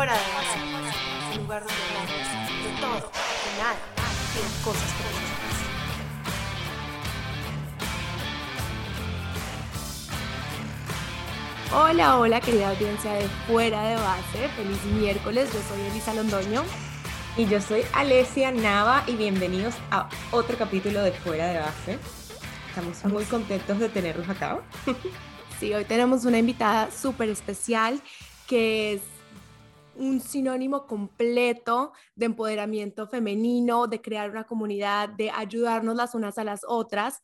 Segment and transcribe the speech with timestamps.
[0.00, 0.56] Fuera de base,
[1.32, 3.76] un lugar donde hablamos de todo, de nada
[4.32, 5.52] y de cosas profundas.
[11.74, 16.64] Hola, hola querida audiencia de Fuera de Base, feliz miércoles, yo soy Elisa Londoño.
[17.36, 21.98] Y yo soy Alesia Nava y bienvenidos a otro capítulo de Fuera de Base.
[22.70, 24.60] Estamos muy contentos de tenerlos acá.
[25.58, 28.00] Sí, hoy tenemos una invitada súper especial
[28.46, 29.02] que es
[30.00, 36.44] un sinónimo completo de empoderamiento femenino, de crear una comunidad, de ayudarnos las unas a
[36.44, 37.20] las otras.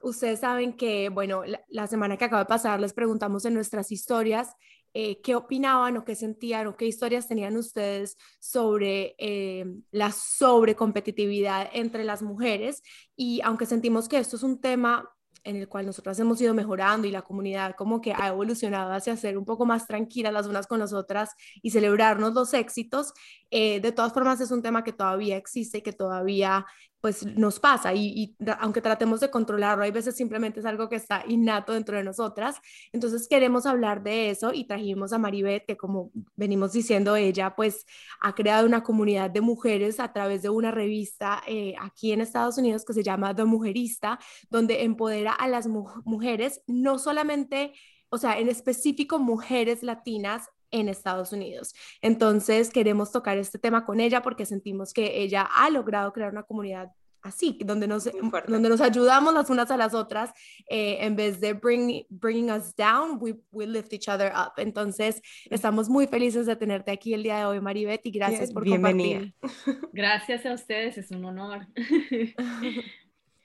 [0.00, 4.54] Ustedes saben que, bueno, la, semana que acaba de pasar les preguntamos en nuestras historias
[4.94, 11.68] eh, qué opinaban o qué sentían o qué historias tenían ustedes sobre eh, la sobrecompetitividad
[11.72, 12.82] entre las mujeres.
[13.16, 15.10] Y aunque sentimos que esto es un tema
[15.44, 19.16] en el cual nosotras hemos ido mejorando y la comunidad como que ha evolucionado hacia
[19.16, 21.30] ser un poco más tranquilas las unas con las otras
[21.62, 23.12] y celebrarnos los éxitos,
[23.50, 26.66] eh, de todas formas es un tema que todavía existe y que todavía
[27.00, 31.24] pues nos pasa y, aunque tratemos de controlarlo, hay veces simplemente es algo que está
[31.26, 32.56] innato dentro de nosotras.
[32.92, 37.86] Entonces queremos hablar de eso y trajimos a Maribeth, que como venimos diciendo, ella pues
[38.20, 42.58] ha creado una comunidad de mujeres a través de una revista eh, aquí en Estados
[42.58, 44.18] Unidos que se llama The Mujerista,
[44.50, 47.72] donde empodera a las mujeres, no solamente
[48.10, 51.74] o sea, en específico mujeres latinas en Estados Unidos.
[52.02, 56.42] Entonces queremos tocar este tema con ella porque sentimos que ella ha logrado crear una
[56.42, 58.08] comunidad así, donde nos,
[58.48, 60.32] donde nos ayudamos las unas a las otras,
[60.68, 64.52] eh, en vez de bring, bringing us down, we, we, lift each other up.
[64.56, 68.64] Entonces, estamos muy felices de tenerte aquí el día de hoy, Maribeth, y gracias por
[68.64, 69.32] Bienvenida.
[69.40, 69.90] compartir.
[69.92, 71.66] Gracias a ustedes, es un honor.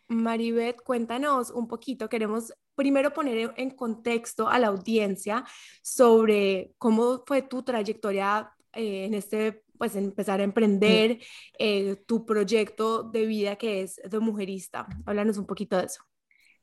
[0.08, 5.44] Maribeth, cuéntanos un poquito, queremos primero poner en contexto a la audiencia
[5.82, 11.20] sobre cómo fue tu trayectoria eh, en este, pues empezar a emprender
[11.58, 14.88] eh, tu proyecto de vida que es de mujerista.
[15.06, 16.04] Háblanos un poquito de eso.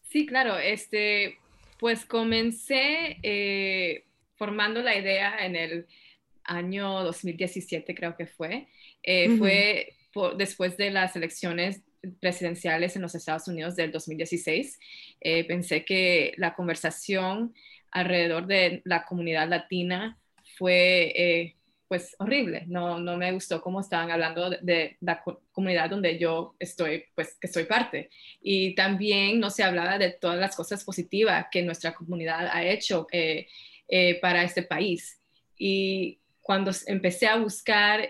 [0.03, 1.39] Sí, claro, este,
[1.79, 4.05] pues comencé eh,
[4.37, 5.87] formando la idea en el
[6.45, 8.69] año 2017, creo que fue.
[9.39, 9.97] Fue
[10.37, 11.83] después de las elecciones
[12.21, 14.79] presidenciales en los Estados Unidos del 2016.
[15.21, 17.55] Eh, pensé que la conversación
[17.91, 20.19] alrededor de la comunidad latina
[20.57, 21.57] fue eh,
[21.89, 22.65] pues horrible.
[22.67, 27.49] No, no me gustó cómo estaban hablando de, la comunidad donde yo estoy, pues que
[27.49, 28.11] soy parte.
[28.41, 33.07] Y también no se hablaba de todas las cosas positivas que nuestra comunidad ha hecho
[33.13, 33.49] eh,
[34.21, 35.21] para este país.
[35.57, 38.09] Y cuando empecé a buscar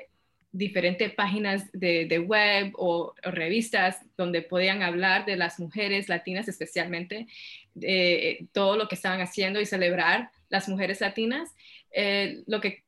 [0.53, 7.27] diferentes páginas de, web o, revistas donde podían hablar de las mujeres latinas especialmente,
[7.75, 11.51] de todo lo que estaban haciendo y celebrar las mujeres latinas.
[11.91, 12.85] Eh, lo que,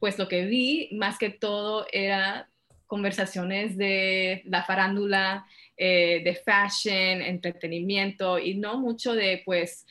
[0.00, 2.48] pues lo que vi más que todo era
[2.86, 9.86] conversaciones de la farándula, eh, de fashion, entretenimiento y no mucho de pues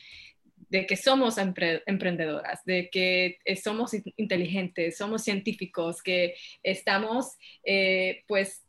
[0.70, 8.64] de que somos emprendedoras, de que eh, somos inteligentes, somos científicos, que estamos eh, pues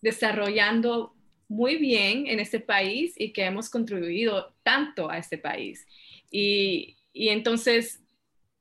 [0.00, 1.14] desarrollando
[1.48, 5.86] muy bien en este país y que hemos contribuido tanto a este país.
[6.30, 8.00] Y, entonces,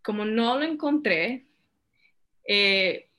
[0.03, 1.45] como no lo encontré,
[2.45, 3.09] eh,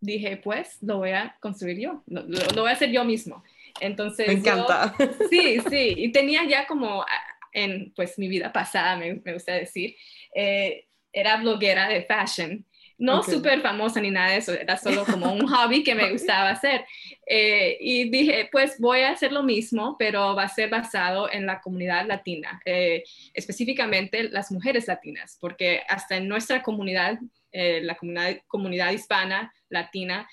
[0.00, 2.22] dije, pues lo voy a construir yo, lo,
[2.54, 3.42] voy a hacer yo mismo.
[3.80, 4.94] Entonces, me encanta.
[5.30, 7.04] sí, sí, y tenía ya como
[7.52, 9.96] en pues mi vida pasada, me, gusta decir,
[10.34, 12.64] eh, era bloguera de fashion.
[12.98, 16.50] No súper famosa ni nada de eso, era solo como un hobby que me gustaba
[16.50, 16.84] hacer.
[17.26, 21.46] Eh, y dije, pues voy a hacer lo mismo, pero va a ser basado en
[21.46, 23.02] la comunidad latina, eh,
[23.32, 27.18] específicamente las mujeres latinas, porque hasta en nuestra comunidad,
[27.52, 30.28] la comunidad, comunidad hispana, latina,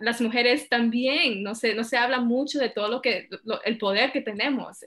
[0.00, 3.28] las mujeres también, no se, no se habla mucho de todo lo que,
[3.64, 4.78] el poder que tenemos.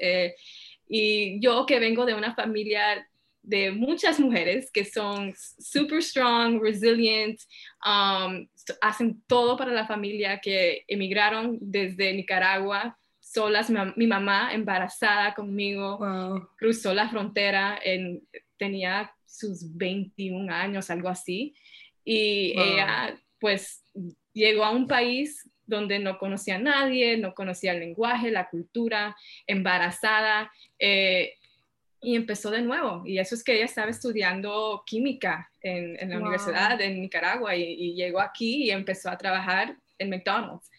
[0.88, 3.08] Y yo que vengo de una familia
[3.44, 7.40] de muchas mujeres que son super strong, resilient,
[7.86, 8.48] um,
[8.82, 13.72] hacen todo para la familia, que emigraron desde Nicaragua solas.
[13.96, 16.00] Mi, mamá embarazada conmigo,
[16.58, 18.22] cruzó la frontera, en,
[18.58, 21.56] tenía sus 21 años, algo así.
[22.04, 23.84] Y ella pues
[24.34, 29.16] llegó a un país donde no conocía a nadie, no conocía el lenguaje, la cultura,
[29.48, 31.36] embarazada, eh,
[32.02, 33.04] y empezó de nuevo.
[33.06, 38.20] Y eso es que ella estaba estudiando química en, la Universidad de Nicaragua y, llegó
[38.20, 40.70] aquí y empezó a trabajar en McDonald's.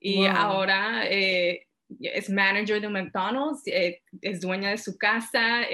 [0.00, 1.66] Y ahora eh,
[2.00, 5.64] es manager de McDonald's, eh, es dueña de su casa,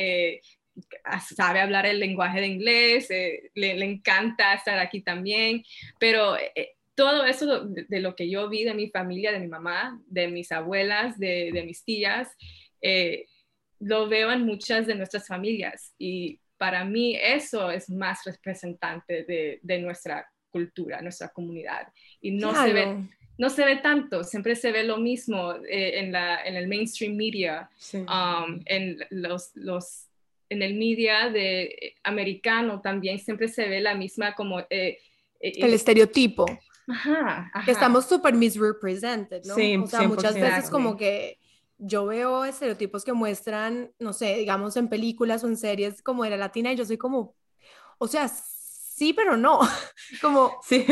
[1.21, 5.64] sabe hablar el lenguaje de inglés, eh, le, encanta estar aquí también,
[5.99, 10.00] pero eh, todo eso de, lo que yo vi de mi familia, de mi mamá,
[10.06, 12.29] de mis abuelas, de, mis tías,
[13.79, 19.25] lo veo en muchas de nuestras familias y para mí eso es más representante
[19.62, 21.87] de, nuestra cultura, nuestra comunidad.
[22.21, 23.09] Y no se ve
[23.39, 27.15] no se ve tanto, siempre se ve lo mismo eh, en, la, en el mainstream
[27.15, 30.09] media, um, en, los, los,
[30.49, 34.59] en el media de, eh, americano también siempre se ve la misma como...
[34.69, 34.99] Eh,
[35.41, 36.47] el estereotipo.
[36.88, 39.55] Ajá, Que estamos súper misrepresented, ¿no?
[39.55, 41.38] Sí, o sea, muchas veces como que
[41.79, 46.31] yo veo estereotipos que muestran, no sé, digamos en películas o en series como de
[46.31, 47.37] la latina y yo soy como,
[47.99, 48.29] o sea,
[48.99, 49.61] sí, pero no.
[50.23, 50.85] Como sí.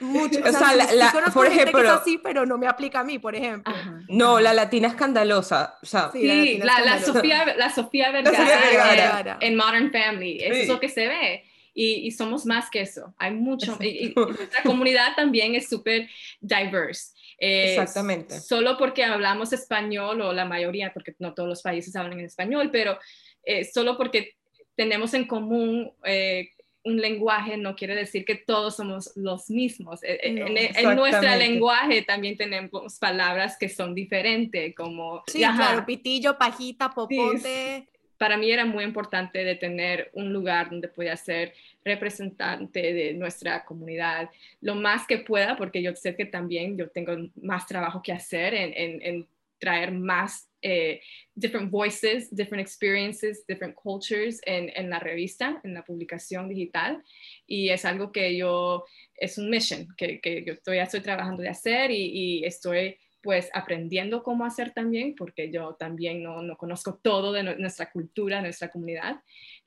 [0.00, 3.18] mucho, o, sea, la, por ejemplo, que es así, pero no me aplica a mí,
[3.18, 3.72] por ejemplo.
[4.08, 5.78] No, la latina escandalosa.
[5.80, 10.88] O sea, sí, la, Sofía, la Sofía Vergara, En, Modern Family, eso es lo que
[10.88, 11.44] se ve.
[11.74, 13.14] Y, y, somos más que eso.
[13.18, 13.76] Hay mucho.
[13.80, 16.08] Y, nuestra comunidad también es súper
[16.40, 17.14] diverse.
[17.38, 18.40] Exactamente.
[18.40, 22.70] Solo porque hablamos español, o la mayoría, porque no todos los países hablan en español,
[22.72, 22.98] pero
[23.44, 24.36] eh, solo porque
[24.76, 26.50] tenemos en común eh,
[26.84, 30.02] un lenguaje no quiere decir que todos somos los mismos.
[30.02, 35.22] E, e, en, nuestro lenguaje también tenemos palabras que son diferentes, como...
[35.26, 37.88] Sí, claro, pitillo, pajita, popote.
[38.18, 41.52] Para mí era muy importante de tener un lugar donde pueda ser
[41.84, 44.30] representante de nuestra comunidad
[44.60, 47.12] lo más que pueda, porque yo sé que también yo tengo
[47.42, 49.26] más trabajo que hacer en,
[49.58, 51.00] traer más eh,
[51.34, 57.02] different voices, different experiences, different cultures en, la revista, en la publicación digital.
[57.46, 58.84] Y es algo que yo,
[59.16, 64.44] es un mission que, yo todavía estoy trabajando de hacer y, estoy pues aprendiendo cómo
[64.44, 69.16] hacer también, porque yo también no, no conozco todo de nuestra cultura, nuestra comunidad.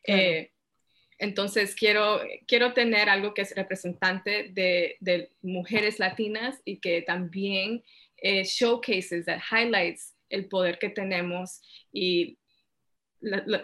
[0.03, 0.51] Eh,
[1.17, 7.83] entonces quiero, quiero tener algo que es representante de, de mujeres latinas y que también
[8.17, 11.59] eh, showcases, that highlights el poder que tenemos
[11.91, 12.37] y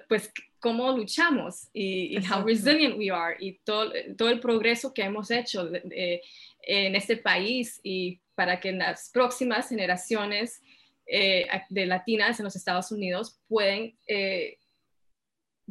[0.10, 5.30] pues cómo luchamos y, how resilient we are y todo, todo el progreso que hemos
[5.30, 10.62] hecho en este país y para que las próximas generaciones
[11.06, 14.58] eh, de latinas en los Estados Unidos pueden, eh,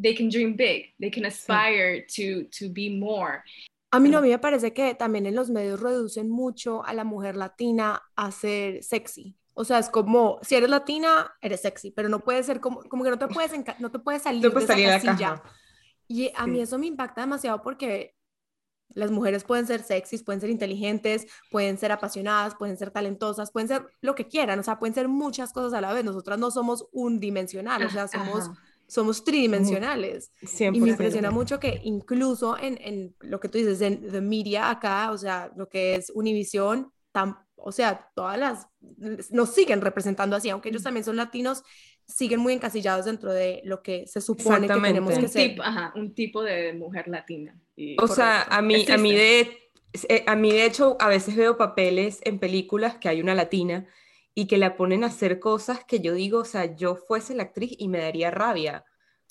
[0.00, 3.43] they can dream big, they can aspire to, to be more.
[3.91, 6.94] A mí no, a mí me parece que también en los medios reducen mucho a
[6.94, 9.37] la mujer latina a ser sexy.
[9.55, 13.05] O sea, es como, si eres latina, eres sexy, pero no puede ser como, como
[13.05, 15.43] que no te puedes, no te puedes salir de esa casilla.
[16.09, 18.14] Y a mí eso me impacta demasiado porque
[18.94, 23.69] las mujeres pueden ser sexys, pueden ser inteligentes, pueden ser apasionadas, pueden ser talentosas, pueden
[23.69, 26.05] ser lo que quieran, o sea, pueden ser muchas cosas a la vez.
[26.05, 28.50] Nosotras no somos unidimensional, o sea, somos
[28.93, 30.31] somos tridimensionales.
[30.61, 34.69] Y me impresiona mucho que incluso en, en, lo que tú dices, en the media
[34.69, 36.93] acá, o sea, lo que es Univision,
[37.56, 38.69] o sea, todas las,
[39.31, 41.62] nos siguen representando así, aunque ellos también son latinos,
[42.06, 45.56] siguen muy encasillados dentro de lo que se supone que tenemos que ser.
[45.62, 47.58] ajá, un tipo de mujer latina.
[47.99, 49.58] o sea, a mí, a mí de...
[50.08, 53.87] Eh, a mí, de hecho, a veces veo papeles en películas que hay una latina
[54.34, 57.44] y que la ponen a hacer cosas que yo digo, o sea, yo fuese la
[57.44, 58.84] actriz y me daría rabia.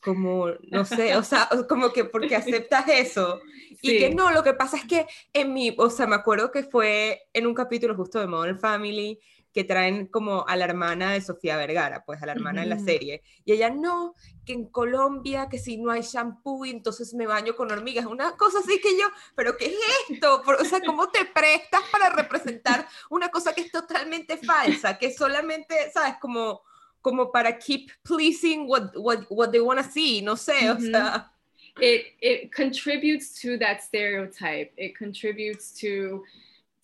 [0.04, 3.40] Como, no sé, o sea, como que porque aceptas eso.
[3.82, 6.64] Y que no, lo que pasa es que en mi, o sea, me acuerdo que
[6.64, 9.20] fue en un capítulo justo de Modern Family,
[9.54, 12.80] que traen como a la hermana de Sofía Vergara, pues a la hermana de la
[12.80, 13.22] serie.
[13.44, 14.16] Y ella, no,
[14.46, 18.06] que en Colombia, que si no hay shampoo, entonces me baño con hormigas.
[18.06, 19.06] Una cosa así que yo,
[19.36, 19.76] pero ¿qué es
[20.10, 20.42] esto?
[20.46, 24.98] o sea, ¿cómo te prestas para representar una cosa que es totalmente falsa?
[24.98, 26.16] Que solamente, ¿sabes?
[26.22, 26.62] Como,
[27.02, 31.32] como para keep pleasing what, what, what they want to see, no sé, o sea.
[31.80, 34.74] It, it contributes to that stereotype.
[34.78, 36.24] It contributes to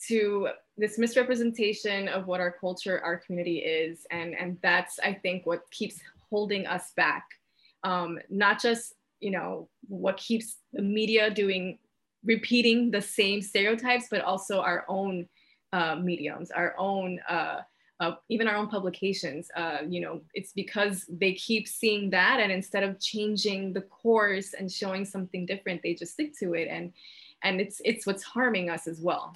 [0.08, 4.06] to this misrepresentation of what our culture, our community is.
[4.12, 7.26] And, and that's, I think, what keeps holding us back.
[7.84, 11.80] Um, not just, you know, what keeps the media doing,
[12.24, 15.28] repeating the same stereotypes, but also our own
[15.74, 17.62] uh, mediums, our own, uh,
[18.00, 19.50] uh, even our own publications.
[19.56, 24.54] Uh, you know, it's because they keep seeing that, and instead of changing the course
[24.54, 26.94] and showing something different, they just stick to it, and
[27.44, 29.36] and it's it's what's harming us as well.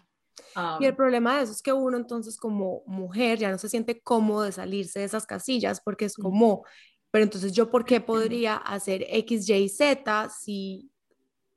[0.79, 4.01] Y el problema de eso es que uno entonces como mujer ya no se siente
[4.01, 6.65] cómodo de salirse de esas casillas porque es como,
[7.12, 10.91] pero entonces yo por qué podría hacer X, Y, Z si,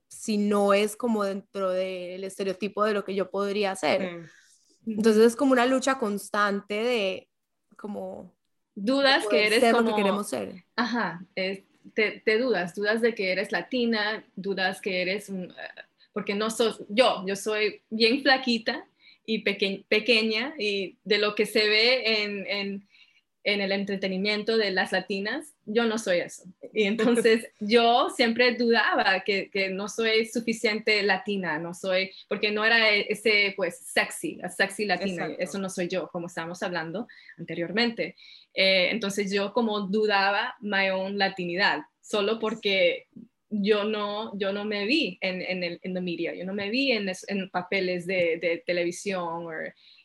[0.08, 4.28] si no es como dentro del estereotipo de lo que yo podría hacer.
[4.86, 7.28] Entonces es como una lucha constante de
[7.76, 8.34] como
[8.74, 9.90] dudas que eres ser como...
[9.90, 10.64] lo que queremos ser.
[10.76, 11.62] Ajá, es
[11.92, 15.52] te, dudas, dudas de que eres latina, dudas que eres un,
[16.14, 18.86] porque no sos, yo, yo soy bien flaquita
[19.26, 22.88] y pequeña y de lo que se ve en, en,
[23.42, 26.44] en, el entretenimiento de las latinas, yo no soy eso.
[26.72, 32.64] Y entonces yo siempre dudaba que, que, no soy suficiente latina, no soy, porque no
[32.64, 38.14] era ese, pues, sexy, sexy latina, eso no soy yo, como estábamos hablando anteriormente.
[38.54, 43.08] Eh, entonces yo como dudaba my own latinidad, solo porque
[43.62, 46.70] yo no, yo no me vi en, en, el, en the media, yo no me
[46.70, 49.50] vi en, en papeles de, de televisión o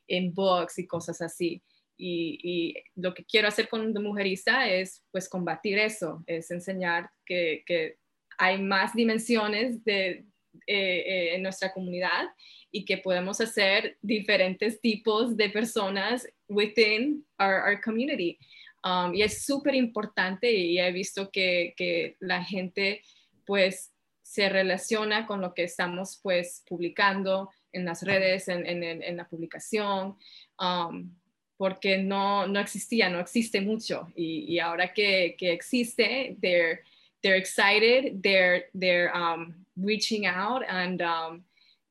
[0.08, 1.62] en books y cosas así.
[2.02, 7.64] Y, lo que quiero hacer con The Mujerista es pues combatir eso, es enseñar que,
[7.66, 7.98] que
[8.38, 10.26] hay más dimensiones de,
[10.66, 12.30] eh, eh, en nuestra comunidad
[12.72, 18.38] y que podemos hacer diferentes tipos de personas within our, our community.
[18.84, 23.02] Um, y es súper importante y he visto que, que la gente
[23.50, 23.92] pues
[24.22, 30.16] se relaciona con lo que estamos pues publicando en las redes, en, en, la publicación,
[30.60, 31.12] um,
[31.58, 34.08] porque no, no existía, no existe mucho.
[34.16, 36.84] Y, y ahora que, que, existe, they're,
[37.24, 41.44] they're excited, they're, they're um, reaching out and um,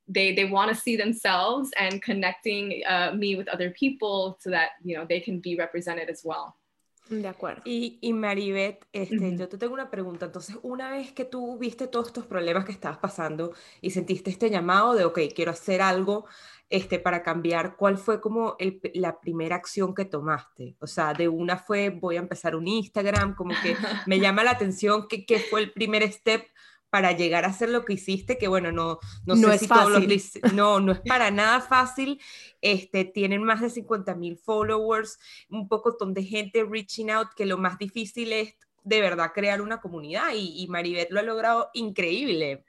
[0.07, 4.79] they, they want to see themselves and connecting uh, me with other people so that,
[4.85, 6.55] you know, they can be represented as well.
[7.09, 7.63] De acuerdo.
[7.65, 10.27] Y, y Maribeth, este, yo te tengo una pregunta.
[10.27, 14.51] Entonces, una vez que tú viste todos estos problemas que estabas pasando y sentiste este
[14.51, 16.27] llamado de, ok, quiero hacer algo
[16.71, 20.77] este, para cambiar, ¿cuál fue como el, la primera acción que tomaste?
[20.81, 24.51] O sea, de una fue, voy a empezar un Instagram, como que me llama la
[24.51, 26.47] atención que, que fue el primer step
[26.91, 29.67] para llegar a hacer lo que hiciste, que bueno, no, no, no sé es si
[29.67, 30.07] fácil.
[30.07, 32.21] todos los, no, no es para nada fácil,
[32.63, 35.19] este, tienen más de 50 mil followers,
[35.51, 38.55] un poco de gente reaching out, que lo más difícil es
[38.85, 42.65] de verdad crear una comunidad y, y Maribeth lo ha logrado increíble.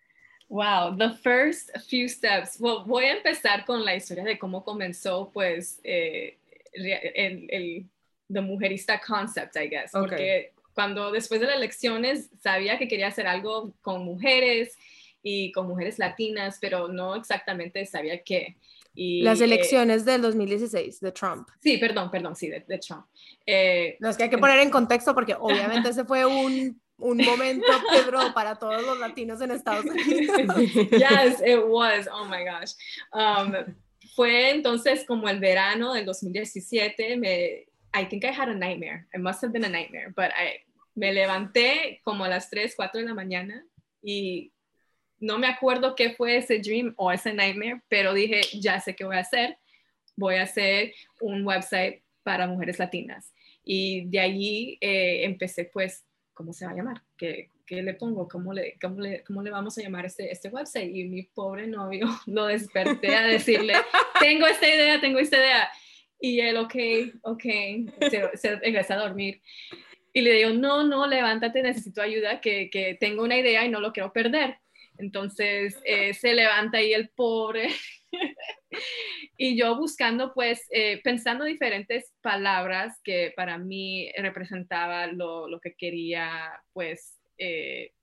[0.49, 2.57] Wow, the first few steps.
[2.59, 6.39] Well, voy a empezar con la historia de cómo comenzó, pues, eh,
[6.73, 7.89] el, el,
[8.31, 10.07] the mujerista concept, I guess, Okay.
[10.09, 14.77] porque cuando después de las elecciones sabía que quería hacer algo con mujeres
[15.21, 18.55] y con mujeres latinas, pero no exactamente sabía qué.
[18.95, 21.49] Y, Las eh, elecciones del 2016 de Trump.
[21.61, 23.05] sí, perdón, perdón, sí, de, de Trump.
[23.45, 27.17] Eh, No, es que hay que poner en contexto porque obviamente ese fue un, un
[27.17, 30.37] momento Pedro para todos los latinos en Estados Unidos.
[30.91, 32.07] yes, it was.
[32.09, 32.71] Oh my gosh.
[33.11, 33.75] Um,
[34.15, 37.17] fue entonces como el verano del 2017.
[37.17, 39.07] Me, I think I had a nightmare.
[39.13, 40.61] It must have been a nightmare, but I,
[40.99, 43.65] me levanté como a las 3, 4 de la mañana
[44.01, 44.51] y
[45.19, 49.05] no me acuerdo qué fue ese dream o ese nightmare, pero dije, ya sé qué
[49.05, 49.57] voy a hacer.
[50.17, 53.33] Voy a hacer un website para mujeres latinas.
[53.63, 57.01] Y de allí eh, empecé pues, ¿cómo se va a llamar?
[57.15, 58.27] ¿Qué, le pongo?
[58.27, 60.93] ¿Cómo le, cómo, le, ¿Cómo le vamos a llamar este, este website?
[60.93, 63.73] Y mi pobre novio lo desperté a decirle,
[64.19, 65.69] tengo esta idea, tengo esta idea.
[66.19, 66.75] Y él, ok,
[67.21, 67.43] ok,
[68.09, 69.41] se, se regresa a dormir.
[70.19, 73.79] Y le digo, no, no, levántate, necesito ayuda, que, que tengo una idea y no
[73.79, 74.57] lo quiero perder.
[74.97, 77.69] Entonces eh, se levanta ahí el pobre.
[79.37, 85.75] y yo buscando, pues, eh, pensando diferentes palabras que para mí representaba lo, lo que
[85.75, 87.93] quería, pues, eh,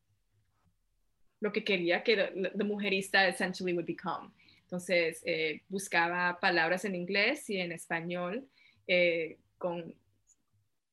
[1.40, 2.16] lo que quería que
[2.56, 4.30] the mujerista essentially would become.
[4.62, 5.22] Entonces,
[5.68, 8.48] buscaba palabras en inglés y en español
[9.58, 9.94] con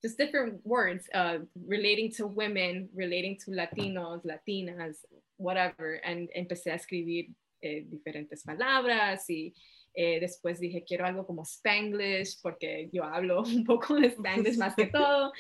[0.04, 4.98] just different words uh, relating to women, relating to Latinos, Latinas,
[5.38, 6.02] whatever.
[6.04, 7.32] And empecé a escribir
[7.62, 9.54] eh, diferentes palabras y
[9.96, 14.76] eh, después dije, quiero algo como Spanglish, porque yo hablo un poco de Spanglish más
[14.76, 15.32] que todo.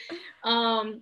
[0.45, 1.01] Um,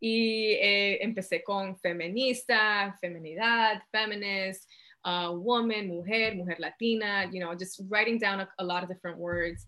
[0.00, 4.70] y eh, empecé con feminista, feminidad, feminist,
[5.04, 9.18] uh, woman, mujer, mujer latina, you know, just writing down a, a lot of different
[9.18, 9.66] words.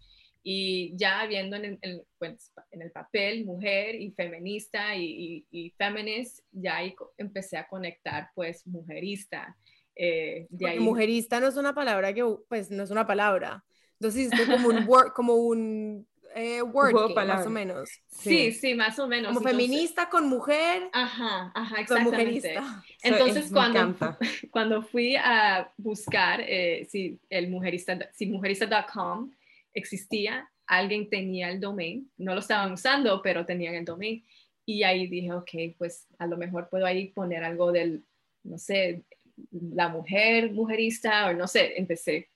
[0.51, 5.67] Y ya viendo en el, en, pues, en el papel mujer y feminista y, y,
[5.67, 9.55] y feminist, ya ahí empecé a conectar pues mujerista.
[9.95, 13.63] Eh, de ahí, mujerista no es una palabra que, pues, no es una palabra.
[14.01, 17.91] Entonces hiciste como un word, como un eh, word game, más o menos.
[18.09, 19.35] sí, sí, más o menos.
[19.35, 22.11] Como Entonces- feminista con mujer, Ajá, ajá, con exactamente.
[22.11, 22.85] mujerista.
[23.03, 23.95] Entonces, es- cuando,
[24.51, 29.31] cuando fui a buscar eh, si el mujerista, si mujerista.com
[29.79, 34.25] existía, alguien tenía el domain, no lo estaban usando, pero tenían el domain.
[34.67, 38.05] Y ahí dije, ok, pues a lo mejor puedo ahí poner algo del,
[38.45, 39.05] no sé,
[39.51, 42.29] la mujer mujerista, o no sé, empecé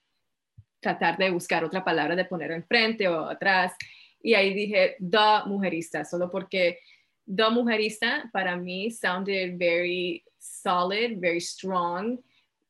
[0.56, 3.74] a tratar de buscar otra palabra de poner enfrente o atrás.
[4.22, 6.78] Y ahí dije, the mujerista, solo porque
[7.26, 12.18] The Mujerista para mí sounded very solid, very strong,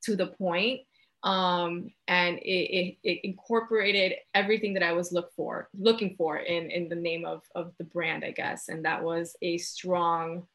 [0.05, 0.83] to the point.
[1.25, 6.71] Um, and it, it, it, incorporated everything that I was look for, looking for in,
[6.71, 8.69] in the name of, of the brand, I guess.
[8.69, 10.49] And that was a strong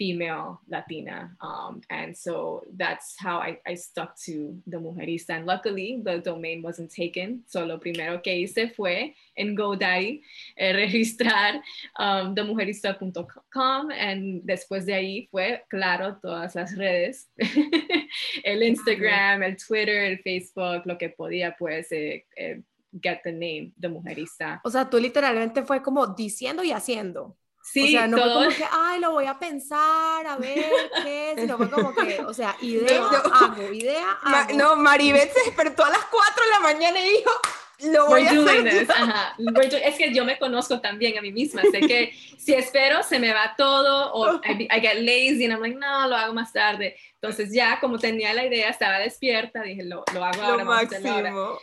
[0.00, 1.36] female Latina.
[1.42, 5.36] Um, and so that's how I, I, stuck to the Mujerista.
[5.36, 7.42] And luckily, the domain wasn't taken.
[7.46, 10.22] So lo primero que hice fue en GoDaddy
[10.56, 11.60] eh, registrar
[11.98, 13.90] um, themujerista.com.
[13.90, 17.28] Y después de ahí fue, claro, todas las redes,
[18.42, 22.62] el Instagram, el Twitter, el Facebook, lo que podía, pues, eh, eh,
[23.02, 24.62] get the name de Mujerista.
[24.64, 27.36] O sea, tú literalmente fue como diciendo y haciendo.
[27.72, 30.72] Sí, o sea, no fue como que, ay, lo voy a pensar, a ver
[31.04, 34.54] qué, sino fue como que, o sea, idea, hago, idea, hago.
[34.54, 37.30] no, Maribel se despertó a las 4 de la mañana y dijo,
[37.92, 38.86] lo voy a hacer.
[38.90, 39.36] Ajá.
[39.84, 43.32] Es que yo me conozco también a mí misma, sé que si espero se me
[43.32, 46.96] va todo, o I, get lazy, and I'm like, no, lo hago más tarde.
[47.14, 50.64] Entonces ya como tenía la idea, estaba despierta, dije, lo, lo hago ahora.
[50.64, 51.58] Lo máximo.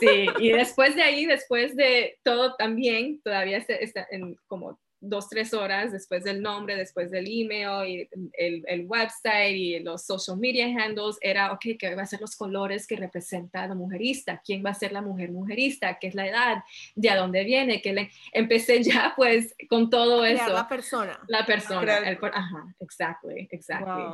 [0.00, 5.52] Sí, y después de ahí, después de todo también, todavía está en como dos, tres
[5.52, 10.66] horas después del nombre, después del email y el, el, website y los social media
[10.66, 14.40] handles, era, ok, ¿qué va a ser los colores que representa la mujerista?
[14.44, 15.98] ¿Quién va a ser la mujer mujerista?
[15.98, 16.64] ¿Qué es la edad?
[16.94, 17.82] ¿De a dónde viene?
[17.82, 18.10] que le...
[18.32, 20.52] Empecé ya pues con todo eso.
[20.52, 21.18] La persona.
[21.26, 21.98] La persona.
[21.98, 24.04] El, ajá, exactly, exactly.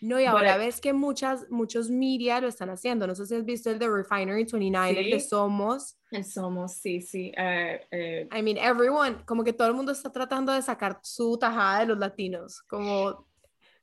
[0.00, 3.06] No, y ahora ves que muchas, muchos media lo están haciendo.
[3.06, 5.96] No sé si has visto el de Refinery 29, el de Somos.
[6.10, 7.32] El Somos, sí, sí.
[7.36, 11.80] Uh, I mean, everyone, como que todo el mundo está tratando de sacar su tajada
[11.80, 12.62] de los latinos.
[12.62, 13.26] Como,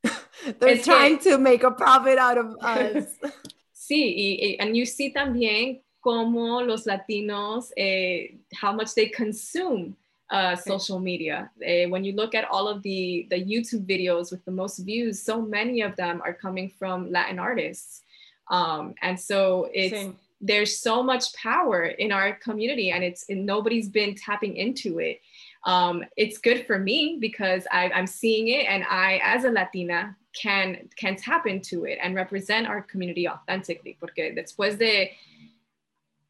[0.60, 3.19] they're trying to make a profit out of us.
[3.74, 9.95] sí, y, y and you see también cómo los latinos, eh, how much they consume
[10.32, 11.50] uh, social media.
[11.62, 15.22] Uh, when you look at all of the, the YouTube videos with the most views,
[15.22, 18.01] so many of them are coming from Latin artists.
[18.50, 23.90] Um, and so it's, there's so much power in our community and it's and nobody's
[23.90, 25.22] been tapping into it.
[25.64, 30.16] Um, it's good for me because I, I'm seeing it and I, as a Latina,
[30.40, 33.98] can can tap into it and represent our community authentically.
[34.00, 35.11] Porque después de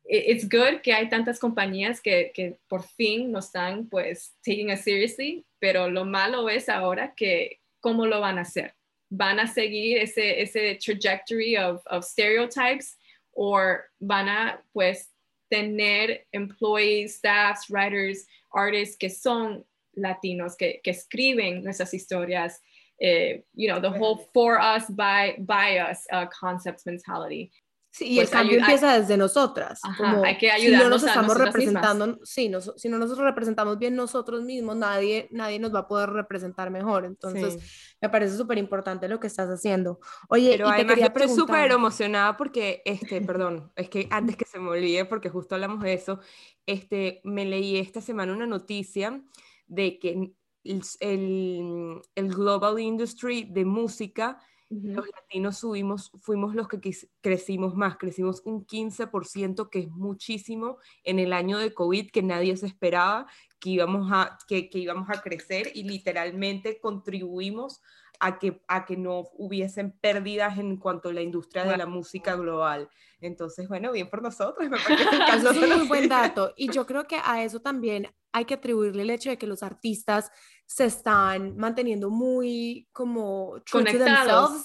[0.08, 4.82] it's good que hay tantas compañías que, que, por fin nos están pues taking us
[4.82, 8.74] seriously, pero lo malo es ahora que cómo lo van a hacer.
[9.10, 12.98] Van a seguir ese, ese trajectory of, of stereotypes
[13.34, 15.12] o van a pues
[15.50, 19.66] tener employees, staffs, writers, artists que son
[19.96, 22.62] latinos, que, que escriben nuestras historias,
[23.00, 27.52] eh, you know, the whole for us, by, by us uh, concept mentality.
[27.96, 29.80] Sí, y el pues cambio empieza desde nosotras.
[29.98, 33.96] como hay que ayudarnos si no nos estamos representando, sí, si no nos representamos bien
[33.96, 37.06] nosotros mismos, nadie, nadie nos va a poder representar mejor.
[37.06, 40.02] Entonces, me parece súper importante lo que estás haciendo.
[40.28, 44.44] Oye, Pero y te quería estoy súper emocionada porque, este, perdón, es que antes que
[44.44, 46.20] se me olvide, porque justo hablamos de eso,
[46.66, 49.22] este, me leí esta semana una noticia
[49.68, 50.34] de que
[50.66, 54.38] el, el, el global industry de música
[54.70, 56.80] los latinos subimos, fuimos los que
[57.22, 62.58] crecimos más, crecimos un 15%, que es muchísimo en el año de COVID, que nadie
[62.58, 63.28] se esperaba
[63.60, 67.82] que íbamos a, que, que íbamos a crecer y literalmente contribuimos
[68.20, 72.36] a que, a que no hubiesen pérdidas en cuanto a la industria de la música
[72.36, 72.90] global.
[73.22, 74.70] Entonces, bueno, bien por nosotros.
[74.70, 74.78] Me
[75.36, 76.54] eso es un muy buen dato.
[76.56, 79.64] Y yo creo que a eso también hay que atribuirle el hecho de que los
[79.64, 80.30] artistas
[80.66, 84.64] se están manteniendo muy como conectados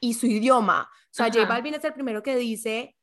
[0.00, 0.90] y, su idioma.
[0.90, 2.95] O sea, J Balvin es el primero que dice,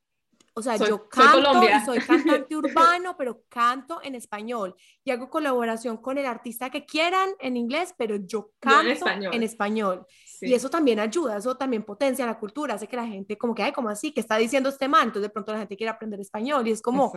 [0.55, 5.29] o sea, yo canto soy, y soy cantante urbano, pero canto en español y hago
[5.29, 10.05] colaboración con el artista que quieran en inglés, pero yo canto en español.
[10.41, 13.63] Y eso también ayuda, eso también potencia la cultura, hace que la gente como que,
[13.63, 16.19] ay, como así, que está diciendo este man, entonces de pronto la gente quiere aprender
[16.19, 17.13] español y es como,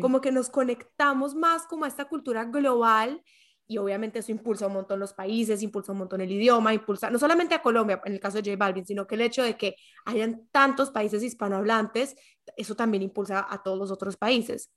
[0.00, 3.22] como que nos conectamos más como a esta cultura global
[3.68, 7.18] y obviamente eso impulsa un montón los países, impulsa un montón el idioma, impulsa no
[7.18, 9.76] solamente a Colombia, en el caso de J Balvin, sino que el hecho de que
[10.06, 12.16] hayan tantos países hispanohablantes,
[12.56, 14.70] eso también impulsa a todos los otros países.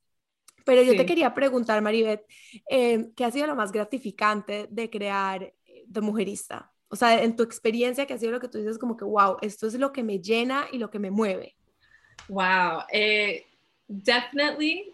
[0.65, 2.23] Pero yo te quería preguntar, Maribeth,
[2.69, 6.71] eh, ¿qué ha sido lo más gratificante de crear eh, The Mujerista?
[6.89, 9.37] O sea, en tu experiencia, ¿qué ha sido lo que tú dices como que, wow,
[9.41, 11.55] esto es lo que me llena y lo que me mueve?
[12.27, 13.45] Wow, eh,
[13.87, 14.93] definitely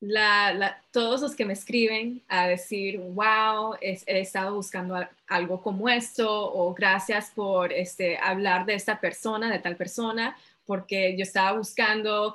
[0.00, 4.96] la, todos los que me escriben a decir, wow, he, estado buscando
[5.28, 11.16] algo como esto, o gracias por este, hablar de esta persona, de tal persona, porque
[11.16, 12.34] yo estaba buscando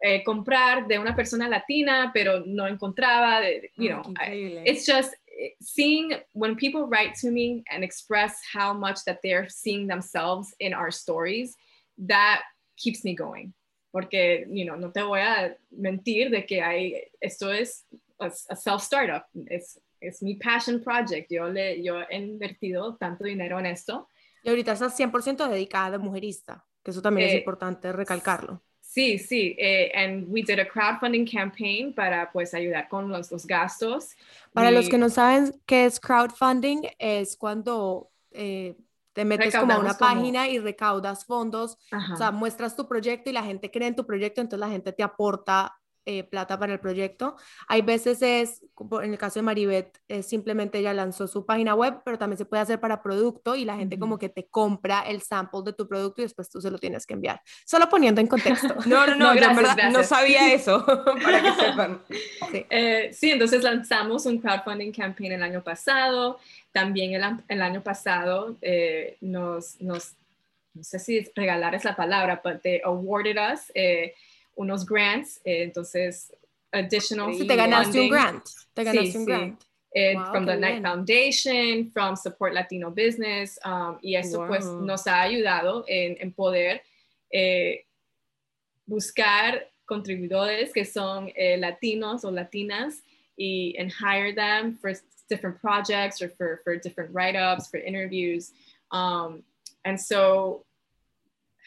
[0.00, 3.40] eh, comprar de una persona latina, pero no encontraba,
[3.76, 4.02] you know,
[4.64, 5.14] it's just,
[5.60, 10.72] seeing when people write to me and express how much that they're seeing themselves in
[10.72, 11.56] our stories,
[11.98, 12.42] that
[12.78, 13.52] keeps me going.
[13.96, 17.86] Porque, you know, no te voy a mentir de que hay, esto es
[18.18, 23.58] a, a self-startup, es, es mi passion project, yo, le, yo he invertido tanto dinero
[23.58, 24.06] en esto.
[24.42, 28.62] Y ahorita estás 100% dedicada a mujerista, que eso también eh, es importante recalcarlo.
[28.82, 33.46] Sí, sí, eh, and we did a crowdfunding campaign para pues ayudar con los, los
[33.46, 34.14] gastos.
[34.52, 38.76] Para los que no saben qué es crowdfunding, es cuando eh,
[39.16, 41.78] te metes como a una página y recaudas fondos,
[42.12, 44.92] o sea, muestras tu proyecto y la gente cree en tu proyecto, entonces la gente
[44.92, 45.74] te aporta
[46.08, 47.36] eh, plata para el proyecto.
[47.66, 48.62] Hay veces es,
[49.02, 52.44] en el caso de Maribet, es simplemente ella lanzó su página web, pero también se
[52.44, 55.88] puede hacer para producto y la gente como que te compra el sample de tu
[55.88, 57.42] producto y después tú se lo tienes que enviar.
[57.64, 58.68] Solo poniendo en contexto.
[58.86, 62.02] no, no, no, no, no sabía eso, para que sepan.
[62.08, 62.66] Sí.
[62.70, 63.30] Eh, sí.
[63.32, 66.38] entonces lanzamos un crowdfunding campaign el año pasado.
[66.70, 70.14] También el, el año pasado eh, nos, nos,
[70.72, 73.72] no sé si regalar es la palabra, pero they awarded us
[74.56, 76.32] unos grants, eh, entonces
[76.72, 77.34] additional.
[77.34, 78.44] Sí, te ganaste un grant.
[78.74, 79.64] Te ganaste sí, un grant.
[79.94, 85.22] Eh, from the Knight Foundation, from Support Latino Business, um, y eso pues nos ha
[85.22, 86.82] ayudado en, en poder
[87.32, 87.86] eh,
[88.86, 93.02] buscar contribuidores que son eh, latinos o latinas
[93.38, 94.92] y and hire them for
[95.30, 98.52] different projects or for, for different write-ups, for interviews.
[98.92, 99.44] Um,
[99.84, 100.66] and so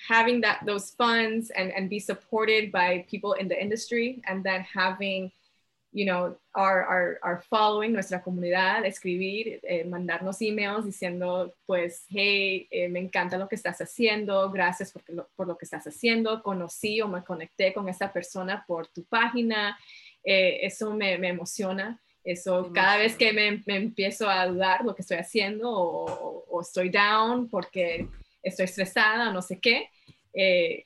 [0.08, 4.62] having that those funds and, and be supported by people in the industry and then
[4.62, 5.32] having
[5.92, 12.68] you know our, our, our following nuestra comunidad escribir eh, mandarnos emails diciendo pues hey
[12.70, 16.44] eh, me encanta lo que estás haciendo gracias por lo, por lo que estás haciendo
[16.44, 19.78] conocí o me conecté con esa persona por tu página
[20.24, 24.94] eh, eso me, me, emociona eso cada vez que me, me, empiezo a dudar lo
[24.94, 28.08] que estoy haciendo o, o estoy down porque
[28.44, 29.90] estoy estresada, no sé qué,
[30.34, 30.86] eh,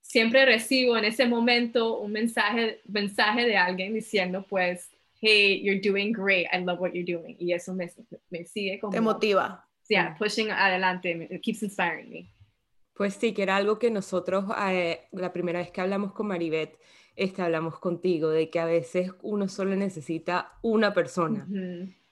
[0.00, 6.12] siempre recibo en ese momento un mensaje, mensaje de alguien diciendo, pues, hey, you're doing
[6.12, 7.36] great, I love what you're doing.
[7.38, 7.90] Y eso me,
[8.30, 8.92] me sigue como...
[8.92, 9.64] Te motiva.
[9.88, 12.32] Yeah, pushing adelante, it keeps inspiring me.
[12.94, 16.78] Pues sí, que era algo que nosotros, eh, la primera vez que hablamos con Maribet,
[17.16, 21.46] este, hablamos contigo, de que a veces uno solo necesita una persona.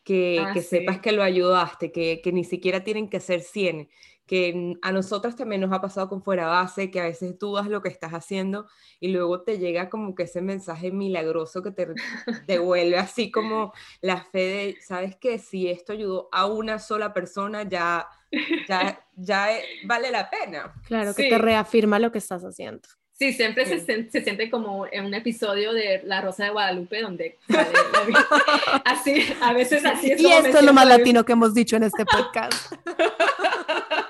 [0.03, 3.88] Que, ah, que sepas que lo ayudaste, que, que, ni siquiera tienen que ser 100,
[4.29, 7.83] que a nosotras también nos ha pasado con fuera base, que a veces dudas lo
[7.83, 8.69] que estás haciendo
[9.01, 11.88] y luego te llega como que ese mensaje milagroso que te
[12.47, 17.62] devuelve así como la fe de, sabes que si esto ayudó a una sola persona
[17.62, 18.07] ya,
[18.69, 19.49] ya, ya
[19.85, 20.75] vale la pena.
[20.87, 22.87] Claro, que te reafirma lo que estás haciendo.
[23.19, 27.37] Sí, siempre se, se, siente como en un episodio de La Rosa de Guadalupe donde
[28.85, 30.21] así, a veces así es.
[30.21, 32.75] Y esto es lo más latino que hemos dicho en este podcast.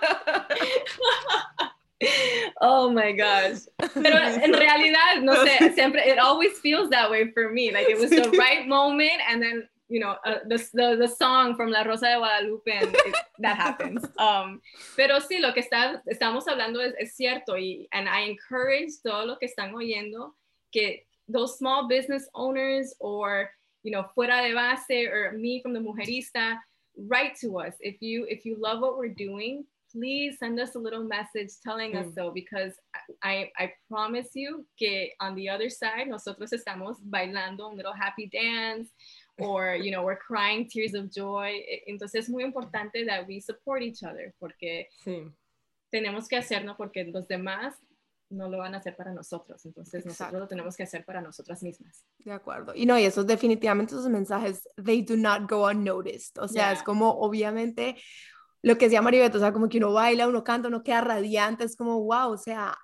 [2.60, 3.66] oh my gosh.
[3.94, 7.72] Pero en realidad, no sé, siempre, it always feels that way for me.
[7.72, 11.56] Like it was the right moment and then, you know, uh, the, the, the, song
[11.56, 14.04] from La Rosa de Guadalupe and it, that happens.
[14.18, 14.60] Um,
[14.96, 19.24] pero sí, lo que está, estamos hablando es, es cierto y and I encourage todo
[19.24, 20.32] lo que están oyendo
[20.72, 23.50] que those small business owners or,
[23.82, 26.58] you know, fuera de base or me from the Mujerista,
[26.96, 27.74] write to us.
[27.80, 29.64] If you, if you love what we're doing,
[29.98, 32.00] please send us a little message telling mm.
[32.00, 32.74] us so because
[33.22, 38.30] I, I promise you que on the other side nosotros estamos bailando un little happy
[38.32, 38.88] dance
[39.38, 43.82] or you know we're crying tears of joy entonces es muy importante that we support
[43.82, 45.30] each other porque sí.
[45.92, 47.74] tenemos que hacerlo porque los demás
[48.30, 50.24] no lo van a hacer para nosotros, entonces Exacto.
[50.24, 52.04] nosotros lo tenemos que hacer para nosotras mismas.
[52.18, 52.74] De acuerdo.
[52.74, 56.38] Y no, y esos definitivamente esos mensajes, they do not go unnoticed.
[56.38, 56.72] O sea, yeah.
[56.72, 57.96] es como obviamente
[58.68, 61.64] lo que decía Maribet, o sea, como que uno baila, uno canta, uno queda radiante,
[61.64, 62.76] es como, wow, o sea,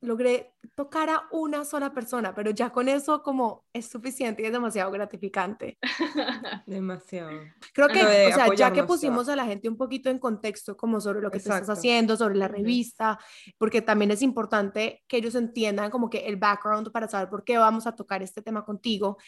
[0.00, 4.52] logré tocar a una sola persona, pero ya con eso como es suficiente y es
[4.52, 5.76] demasiado gratificante.
[6.66, 7.30] demasiado.
[7.74, 10.98] Creo que, o sea, ya que pusimos a la gente un poquito en contexto como
[10.98, 13.18] sobre lo que tú estás haciendo, sobre la revista,
[13.58, 17.58] porque también es importante que ellos entiendan como que el background para saber por qué
[17.58, 19.18] vamos a tocar este tema contigo.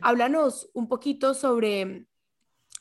[0.00, 2.06] Háblanos un poquito sobre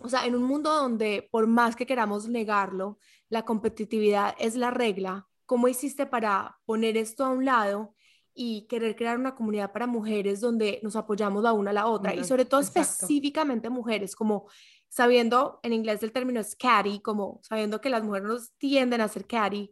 [0.04, 2.98] o sea, en un mundo donde por más que queramos negarlo,
[3.30, 7.96] la competitividad es la regla, ¿cómo hiciste para poner esto a un lado
[8.34, 12.14] y querer crear una comunidad para mujeres donde nos apoyamos la una a la otra?
[12.16, 14.48] y sobre todo específicamente mujeres, como
[14.90, 19.08] sabiendo, en inglés el término es catty, como sabiendo que las mujeres nos tienden a
[19.08, 19.72] ser catty.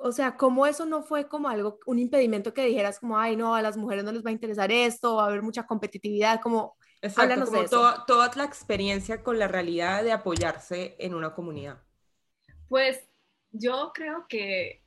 [0.00, 3.54] O sea, ¿cómo eso no fue como algo, un impedimento que dijeras como, ay, no,
[3.54, 6.76] a las mujeres no les va a interesar esto, va a haber mucha competitividad, como
[7.00, 11.78] Exacto, como toda, toda la experiencia con la realidad de apoyarse en una comunidad.
[12.68, 13.00] Pues
[13.52, 14.82] yo creo que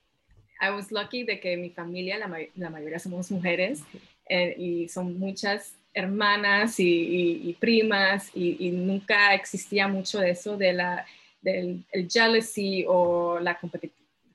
[0.61, 3.81] I was lucky de que mi familia, la, la mayoría somos mujeres
[4.29, 11.05] eh, y son muchas hermanas y, primas y, nunca existía mucho de eso de la
[11.41, 13.59] del el jealousy o la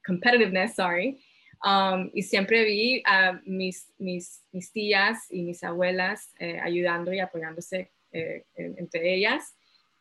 [0.04, 1.18] competitiveness, sorry.
[1.64, 7.18] Um, y siempre vi a mis, mis, mis, tías y mis abuelas eh, ayudando y
[7.18, 9.54] apoyándose eh, entre ellas.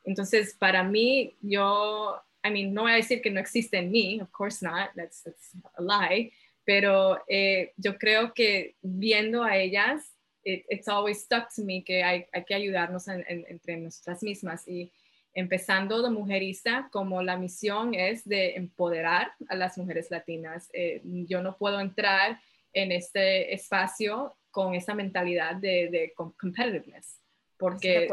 [0.03, 4.21] Entonces, para mí, yo I mean, no voy a decir que no existe en mí,
[4.21, 6.31] of course not, that's, that's a lie,
[6.63, 10.11] pero eh, yo creo que viendo a ellas,
[10.43, 14.91] it's always stuck to me que hay, hay que ayudarnos entre nosotras mismas y
[15.35, 20.69] empezando de mujerista, como la misión es de empoderar a las mujeres latinas.
[20.73, 22.41] Eh, yo no puedo entrar
[22.73, 27.19] en este espacio con esa mentalidad de, de competitiveness,
[27.57, 28.07] porque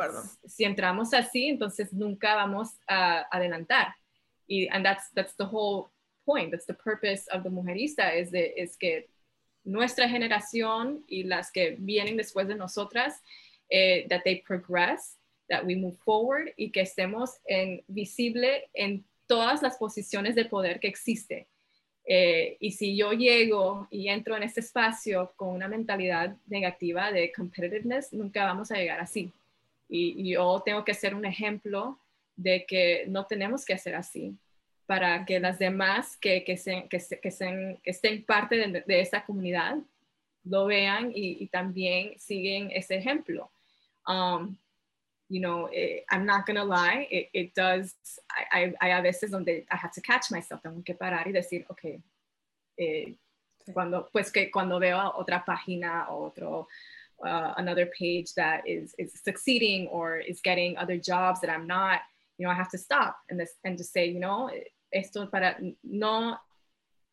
[0.45, 3.95] si entramos así, entonces nunca vamos a adelantar
[4.53, 5.91] y and that's that's the whole
[6.27, 9.09] point that's the purpose of the mujerista es de es que
[9.65, 13.21] nuestra generación y las que vienen después de nosotras
[13.71, 15.17] eh, that they progress
[15.53, 20.81] that we move forward y que estemos en visible en todas las posiciones de poder
[20.81, 21.47] que existe
[22.05, 27.33] eh, y si yo llego y entro en este espacio con una mentalidad negativa de
[27.33, 29.33] competitiveness, nunca vamos a llegar así.
[29.88, 31.99] Y, y yo tengo que ser un ejemplo
[32.35, 34.35] de que no tenemos que hacer así
[34.87, 36.57] para que las demás que, que,
[36.91, 39.77] que, estén parte de, de, esta comunidad
[40.45, 43.51] lo vean y, también siguen ese ejemplo.
[44.07, 44.57] Um,
[45.33, 47.95] you know, eh, I'm not gonna lie, it, does,
[48.53, 52.03] hay, a veces donde I have to catch myself, tengo que parar y decir, ok,
[52.79, 53.14] eh,
[53.73, 56.68] cuando, pues que cuando veo otra página o otro,
[57.25, 62.01] uh, another page that is, is succeeding or is getting other jobs that I'm not,
[62.37, 64.51] you know, I have to stop and, this, and just say, you know,
[64.92, 66.37] esto para, no,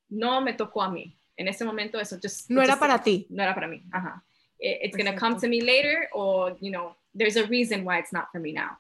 [0.10, 1.16] no me tocó a mí.
[1.38, 3.28] En ese momento eso just, no era para ti.
[3.30, 3.84] No era para mí.
[3.94, 4.22] Ajá.
[4.60, 8.14] it's going to come to me later or, you know, there's a reason why it's
[8.14, 8.78] not for me now.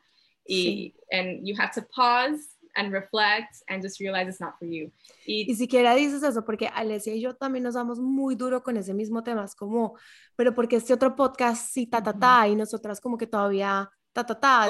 [0.47, 4.91] Y, And you have to pause and reflect and just realize it's not for you.
[5.25, 8.77] Y, y siquiera dices eso, porque Alessia y yo también nos damos muy duro con
[8.77, 9.97] ese mismo tema, es como,
[10.35, 13.91] pero porque este otro podcast sí, ta, ta, ta, y nosotras como que todavía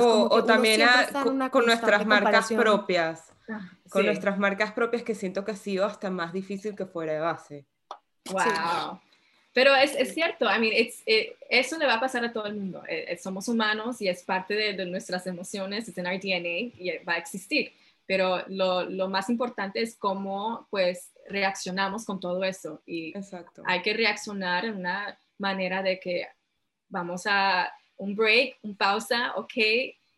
[0.01, 0.81] o, también
[1.51, 3.33] con, nuestras marcas propias.
[3.49, 7.13] Ah, con nuestras marcas propias que siento que ha sido hasta más difícil que fuera
[7.13, 7.65] de base.
[8.31, 8.99] Wow.
[9.53, 12.55] Pero es, es, cierto, I mean, eh, eso le va a pasar a todo el
[12.55, 12.83] mundo.
[12.87, 16.77] Eh, eh, somos humanos y es parte de, de, nuestras emociones, es en our DNA
[16.77, 17.73] y va a existir.
[18.05, 22.81] Pero lo, lo, más importante es cómo pues reaccionamos con todo eso.
[22.85, 23.63] Y Exacto.
[23.65, 26.27] hay que reaccionar en una manera de que
[26.87, 29.53] vamos a un break, un pausa, ok,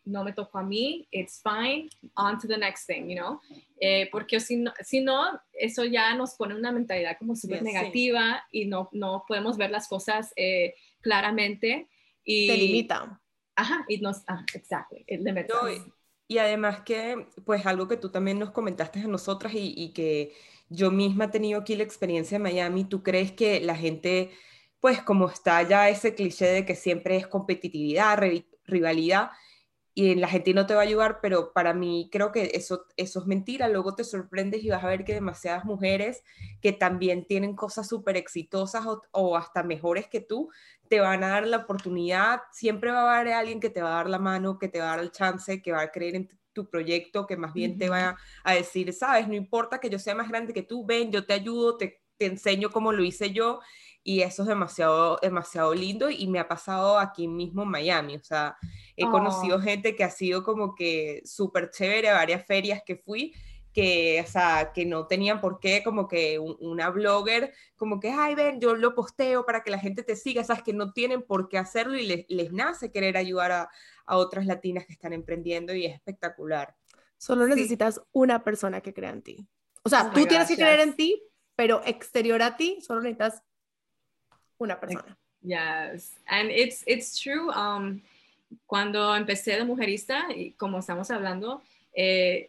[0.04, 3.40] no me tocó a mí, it's fine, on to the next thing, you know?
[3.80, 8.44] Eh, porque si no, si no, eso ya nos pone una mentalidad como súper negativa
[8.50, 11.88] y no, no podemos ver las cosas eh, claramente.
[12.24, 13.20] Y, Te limita.
[13.54, 14.96] Ajá, y nos, ah, exacto,
[16.28, 20.32] y, además que, pues algo que tú también nos comentaste a nosotras y, y que
[20.70, 24.30] yo misma he tenido aquí la experiencia en Miami, ¿tú crees que la gente
[24.82, 28.18] pues como está ya ese cliché de que siempre es competitividad,
[28.64, 29.30] rivalidad,
[29.94, 33.20] y la gente no te va a ayudar, pero para mí creo que eso, eso
[33.20, 33.68] es mentira.
[33.68, 36.22] Luego te sorprendes y vas a ver que demasiadas mujeres
[36.62, 40.50] que también tienen cosas súper exitosas o, hasta mejores que tú,
[40.88, 42.40] te van a dar la oportunidad.
[42.52, 44.86] Siempre va a haber alguien que te va a dar la mano, que te va
[44.86, 47.90] a dar el chance, que va a creer en tu proyecto, que más bien te
[47.90, 51.26] va a decir, sabes, no importa que yo sea más grande que tú, ven, yo
[51.26, 53.60] te ayudo, te, te enseño como lo hice yo
[54.04, 58.24] y eso es demasiado, demasiado lindo y me ha pasado aquí mismo en Miami, o
[58.24, 58.56] sea,
[58.96, 59.60] he conocido oh.
[59.60, 63.32] gente que ha sido como que súper chévere varias ferias que fui,
[63.72, 68.34] que, o sea, que no tenían por qué, como que una blogger, como que, ay,
[68.34, 71.48] ven, yo lo posteo para que la gente te siga, sabes que no tienen por
[71.48, 73.70] qué hacerlo y les, les nace querer ayudar a,
[74.04, 76.74] a, otras latinas que están emprendiendo y es espectacular.
[77.16, 79.48] Solo necesitas una persona que crea en ti.
[79.84, 81.22] O sea, tú tienes que creer en ti,
[81.56, 83.42] pero exterior a ti, solo necesitas
[84.60, 85.16] una persona.
[85.42, 87.50] Yes, and it's, it's true.
[87.50, 88.00] Um,
[88.66, 91.62] cuando empecé de mujerista, y como estamos hablando,
[91.96, 92.48] eh,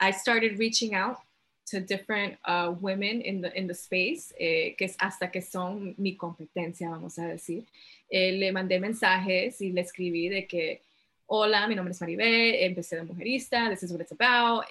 [0.00, 1.18] I started reaching out
[1.66, 5.94] to different uh, women in the, in the space, eh, que es hasta que son
[5.98, 7.64] mi competencia, vamos a decir.
[8.08, 10.80] Eh, le mandé mensajes y le escribí de que,
[11.26, 14.64] hola, mi nombre es Maribel, empecé de mujerista, this is what it's about,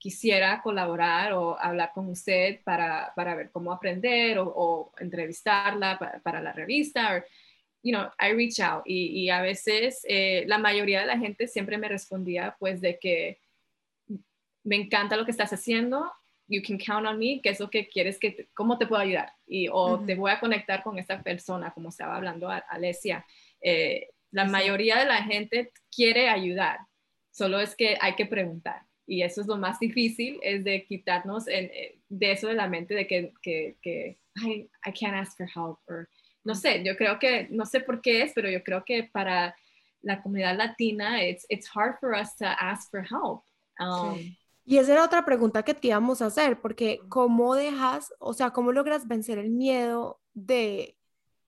[0.00, 6.52] quisiera colaborar o hablar con usted para, para ver cómo aprender o, entrevistarla para, la
[6.52, 7.22] revista.
[7.82, 11.46] you know, I reach out y, y a veces eh, la mayoría de la gente
[11.46, 13.40] siempre me respondía pues de que
[14.64, 16.10] me encanta lo que estás haciendo,
[16.48, 19.32] you can count on me, qué es lo que quieres, que cómo te puedo ayudar
[19.46, 23.24] y o te voy a conectar con esta persona, como estaba hablando Alesia.
[23.60, 26.78] Eh, la mayoría de la gente quiere ayudar,
[27.30, 31.48] solo es que hay que preguntar y eso es lo más difícil, es de quitarnos
[31.48, 35.48] eh, de eso de la mente de que, que, que I, I can't ask for
[35.48, 36.08] help, or,
[36.44, 39.56] no sé, yo creo que, no sé por qué es, pero yo creo que para
[40.00, 43.42] la comunidad latina, it's, it's hard for us to ask for help.
[43.80, 48.32] Um, y esa era otra pregunta que te íbamos a hacer, porque ¿cómo dejas, o
[48.32, 50.96] sea, cómo logras vencer el miedo de,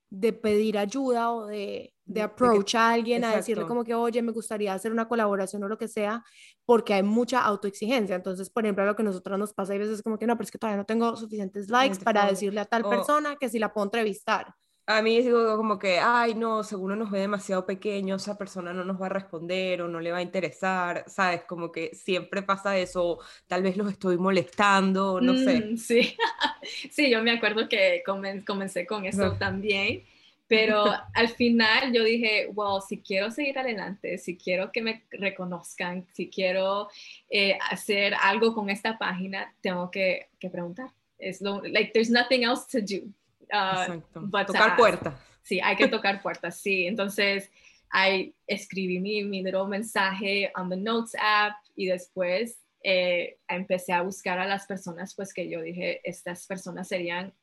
[0.09, 4.31] de pedir ayuda o de, de approach a alguien a decirle como que, oye, me
[4.31, 6.23] gustaría hacer una colaboración o lo que sea,
[6.65, 8.15] porque hay mucha autoexigencia.
[8.15, 10.45] Entonces, por ejemplo, lo que a nosotros nos pasa a veces como que no, pero
[10.45, 13.73] es que todavía no tengo suficientes likes para decirle a tal persona que si la
[13.73, 18.37] puedo entrevistar a mí digo como que, ay, no, seguro nos ve demasiado pequeño, esa
[18.37, 21.43] persona no nos va a responder o no le va a interesar, ¿sabes?
[21.45, 25.61] Como que siempre pasa eso, tal vez los estoy molestando, no sé.
[25.61, 26.17] Mm, sí.
[26.91, 28.03] sí, yo me acuerdo que
[28.45, 30.03] comencé con eso también,
[30.53, 30.85] pero
[31.15, 36.29] al final yo dije, well, si quiero seguir adelante, si quiero que me reconozcan, si
[36.29, 36.89] quiero
[37.29, 40.91] eh, hacer algo con esta página, tengo que, que preguntar.
[41.17, 43.07] Es lo, like, there's nothing else to do.
[43.51, 43.99] Uh,
[44.45, 45.15] tocar puertas.
[45.41, 46.85] Sí, hay que tocar puertas, sí.
[46.85, 47.49] Entonces,
[47.91, 54.01] I escribí mi, mi little mensaje on the Notes app y después eh, empecé a
[54.01, 57.33] buscar a las personas, pues que yo dije, estas personas serían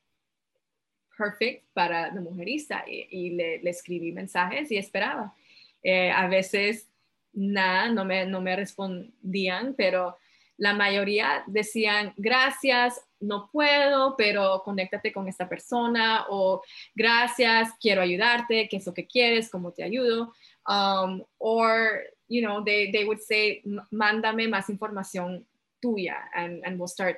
[1.21, 5.35] perfect para la mujerista y, le, le, escribí mensajes y esperaba.
[5.83, 6.89] Eh, a veces
[7.33, 10.17] nada, no me, no me respondían, pero
[10.57, 16.63] la mayoría decían gracias, no puedo, pero conéctate con esta persona o
[16.95, 20.33] gracias, quiero ayudarte, qué es lo que quieres, cómo te ayudo.
[20.67, 25.47] Um, or, you know, they, they would say, mándame más información
[25.81, 27.17] tuya and, and we'll start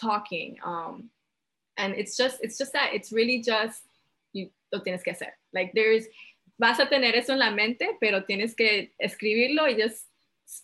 [0.00, 0.58] talking.
[0.64, 1.10] Um,
[1.78, 3.82] and it's just, it's just that, it's really just,
[4.32, 5.32] you lo tienes que hacer.
[5.54, 6.04] Like there's,
[6.60, 10.07] vas a tener eso en la mente, pero tienes que escribirlo y just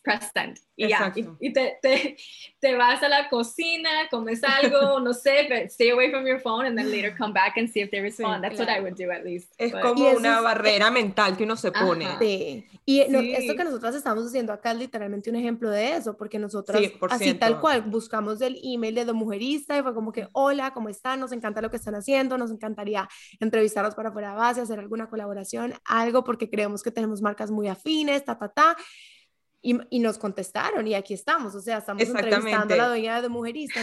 [0.02, 0.58] press send.
[0.76, 2.16] Y ya, y, te, te,
[2.60, 6.66] te, vas a la cocina, comes algo, no sé, but stay away from your phone
[6.66, 8.42] and then later come back and see if they respond.
[8.42, 9.52] That's what I would do at least.
[9.56, 12.08] Es como una barrera mental que uno se pone.
[12.18, 12.66] Sí.
[12.84, 16.82] Y esto que nosotros estamos haciendo acá es literalmente un ejemplo de eso, porque nosotros
[17.10, 20.88] así tal cual buscamos el email de The Mujerista y fue como que, hola, ¿cómo
[20.88, 21.20] están?
[21.20, 25.08] Nos encanta lo que están haciendo, nos encantaría entrevistarlos para fuera de base, hacer alguna
[25.08, 28.76] colaboración, algo, porque creemos que tenemos marcas muy afines, ta, ta, ta.
[29.66, 33.30] Y, y, nos contestaron y aquí estamos, o sea, estamos entrevistando a la dueña de
[33.30, 33.80] Mujerista,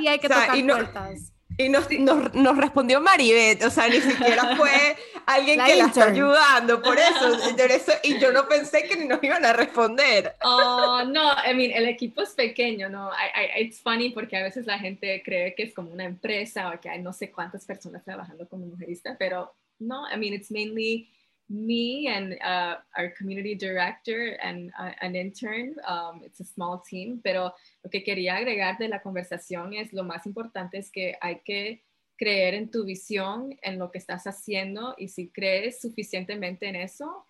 [0.00, 1.32] y hay que tocar puertas.
[1.58, 4.70] Y nos, nos, nos, respondió Maribet, o sea, ni siquiera fue
[5.26, 7.34] alguien que la está ayudando, por eso,
[7.68, 10.36] eso, y yo no pensé que nos iban a responder.
[10.44, 13.10] Oh, no, I mean, el equipo es pequeño, ¿no?
[13.10, 16.70] I, I, it's funny porque a veces la gente cree que es como una empresa
[16.70, 20.52] o que hay no sé cuántas personas trabajando como mujerista, pero no, I mean, it's
[20.52, 21.10] mainly
[21.50, 25.74] me and uh, our community director and uh, an intern.
[25.86, 30.04] Um, it's a small team, pero lo que quería agregar de la conversación es lo
[30.04, 31.82] más importante es que hay que
[32.16, 37.26] creer en tu visión, en lo que estás haciendo y si crees suficientemente en eso,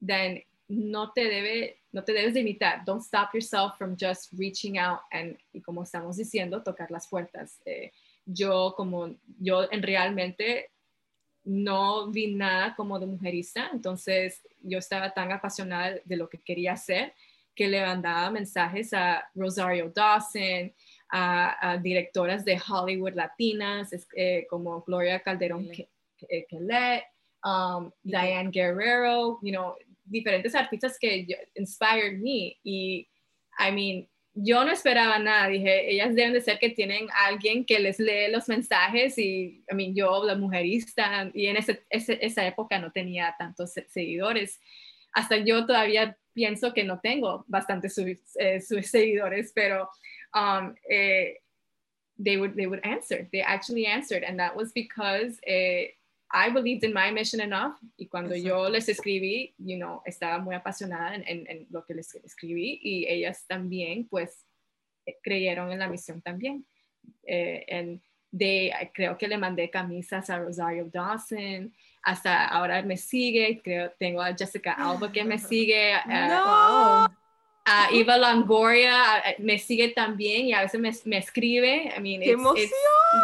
[0.00, 2.84] then no te debe no te debes limitar.
[2.84, 7.60] Don't stop yourself from just reaching out and y como estamos diciendo, tocar las puertas.
[7.64, 7.90] Eh,
[8.24, 10.70] yo como yo en realmente
[11.44, 16.72] no vi nada como de mujerista, entonces yo estaba tan apasionada de lo que quería
[16.72, 17.12] hacer
[17.54, 20.72] que le mandaba mensajes a Rosario Dawson,
[21.10, 25.68] a, directoras de Hollywood latinas eh, como Gloria Calderón
[26.48, 27.04] Quellet,
[27.44, 33.08] um, Diane Guerrero, you know, diferentes artistas que inspired me y
[33.58, 37.78] I mean yo no esperaba nada, dije, ellas deben de ser que tienen alguien que
[37.78, 42.78] les lee los mensajes y, a mí, yo, la mujerista, y en ese, esa época
[42.80, 44.60] no tenía tantos seguidores.
[45.12, 47.96] Hasta yo todavía pienso que no tengo bastantes
[48.36, 49.88] eh, seguidores, pero
[50.34, 51.38] um, eh,
[52.22, 55.94] they, would, they would answer, they actually answered, and that was because eh,
[56.34, 60.56] I believed in my mission enough y cuando yo les escribí, you know, estaba muy
[60.56, 64.44] apasionada en, en, lo que les escribí y ellas también, pues,
[65.06, 66.66] eh, creyeron en la misión también.
[67.22, 68.00] Eh,
[68.32, 71.72] de, creo que le mandé camisas a Rosario Dawson,
[72.02, 75.94] hasta ahora me sigue, creo, tengo a Jessica Alba que me sigue.
[76.04, 77.23] Uh, no.
[77.66, 81.92] A Eva Longoria me sigue también y a veces me, me escribe.
[81.96, 82.72] I mean, it's, it's,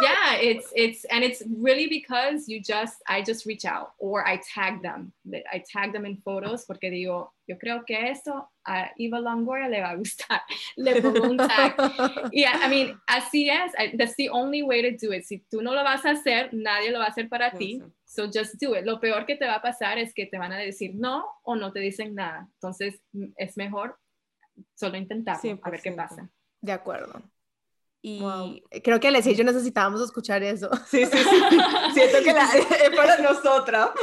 [0.01, 4.41] yeah, it's it's and it's really because you just I just reach out or I
[4.53, 5.13] tag them.
[5.31, 9.81] I tag them in photos porque digo, yo creo que esto a Eva Longoria le
[9.81, 10.41] va a gustar.
[10.77, 11.75] Le pongo un tag.
[12.33, 13.73] yeah, I mean, así es.
[13.95, 15.25] That's the only way to do it.
[15.25, 17.81] Si tú no lo vas a hacer, nadie lo va a hacer para ti.
[18.05, 18.85] So just do it.
[18.85, 21.55] Lo peor que te va a pasar es que te van a decir no o
[21.55, 22.47] no te dicen nada.
[22.55, 22.99] Entonces
[23.37, 23.97] es mejor
[24.73, 26.29] solo intentar a ver qué pasa.
[26.61, 27.21] De acuerdo.
[28.03, 28.19] Y
[28.83, 30.69] creo que Alessia y yo necesitábamos escuchar eso.
[30.87, 31.57] Sí, sí, sí.
[31.93, 33.91] Siento que la, es para nosotras.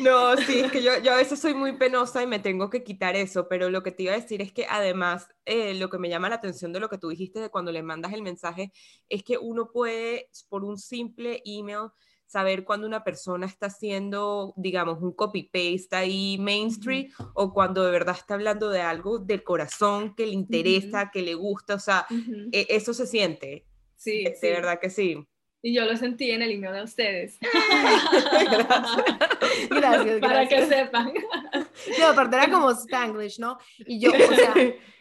[0.00, 2.84] No, sí, es que yo, yo a veces soy muy penosa y me tengo que
[2.84, 5.98] quitar eso, pero lo que te iba a decir es que además eh, lo que
[5.98, 8.70] me llama la atención de lo que tú dijiste de cuando le mandas el mensaje
[9.08, 11.88] es que uno puede, por un simple email,
[12.28, 18.14] saber cuando una persona está haciendo, digamos, un copy-paste ahí mainstream o cuando de verdad
[18.16, 22.06] está hablando de algo del corazón que le interesa, que le gusta, o sea,
[22.52, 23.66] e, eso se siente.
[23.96, 25.26] Sí, de verdad que sí.
[25.60, 27.38] Y yo lo sentí en el email de ustedes.
[28.50, 29.04] gracias.
[29.68, 31.12] gracias, Para que sepan.
[31.98, 33.58] No, aparte era como Spanglish, ¿no?
[33.78, 34.54] Y yo, o sea,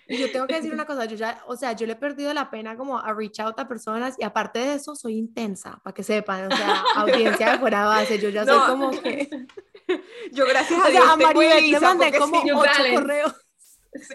[0.10, 2.50] yo tengo que decir una cosa, yo ya, o sea, yo le he perdido la
[2.50, 6.04] pena como a reach out a personas y aparte de eso soy intensa, para que
[6.04, 9.30] sepan, o sea, audiencia de fuera de base, yo ya soy como que...
[10.32, 13.34] Yo gracias a Dios o sea, a mandé como ocho correos.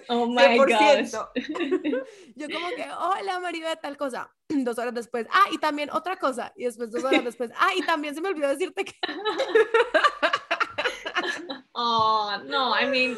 [0.08, 1.12] Oh my gosh.
[2.36, 4.30] Yo como que, hola Maribel, tal cosa.
[4.48, 6.52] Dos horas después, ah, y también otra cosa.
[6.56, 8.94] Y después dos horas después, ah, y también se me olvidó decirte que...
[11.72, 13.16] oh, no, I mean,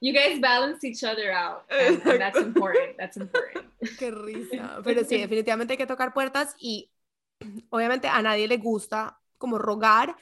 [0.00, 1.62] you guys balance each other out.
[1.70, 2.96] And, that's important.
[2.98, 3.66] That's important.
[3.98, 4.80] Qué risa.
[4.84, 6.90] Pero sí, definitivamente hay que tocar puertas y
[7.70, 10.16] obviamente a nadie le gusta como rogar,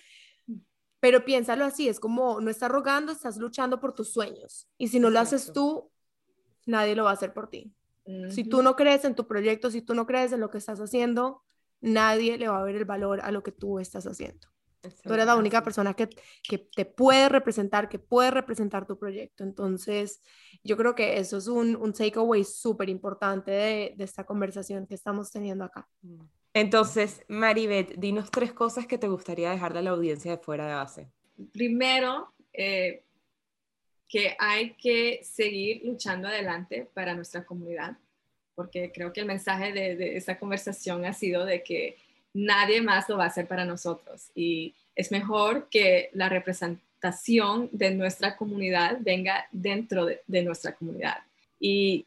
[1.01, 4.69] pero piénsalo así, es como no estás rogando, estás luchando por tus sueños.
[4.79, 5.91] Y si no lo haces tú,
[6.67, 7.75] nadie lo va a hacer por ti.
[8.31, 10.81] Si tú no crees en tu proyecto, si tú no crees en lo que estás
[10.81, 11.43] haciendo,
[11.81, 14.49] nadie le va a ver el valor a lo que tú estás haciendo.
[15.05, 16.09] Tú eres la única persona que,
[16.43, 19.45] que, te puede representar, que puede representar tu proyecto.
[19.45, 20.23] Entonces,
[20.65, 24.95] yo creo que eso es un, un takeaway súper importante de, de, esta conversación que
[24.95, 25.87] estamos teniendo acá.
[26.03, 26.25] Mm.
[26.53, 30.75] Entonces, Maribeth, dinos tres cosas que te gustaría dejar de la audiencia de fuera de
[30.75, 31.09] base.
[31.53, 33.03] Primero, eh,
[34.09, 37.97] que hay que seguir luchando adelante para nuestra comunidad,
[38.55, 41.97] porque creo que el mensaje de, de esta conversación ha sido de que
[42.35, 44.31] nadie más lo va a hacer para nosotros.
[44.35, 46.91] Y es mejor que la representación
[47.73, 51.19] de nuestra comunidad venga dentro de, nuestra comunidad.
[51.59, 52.07] Y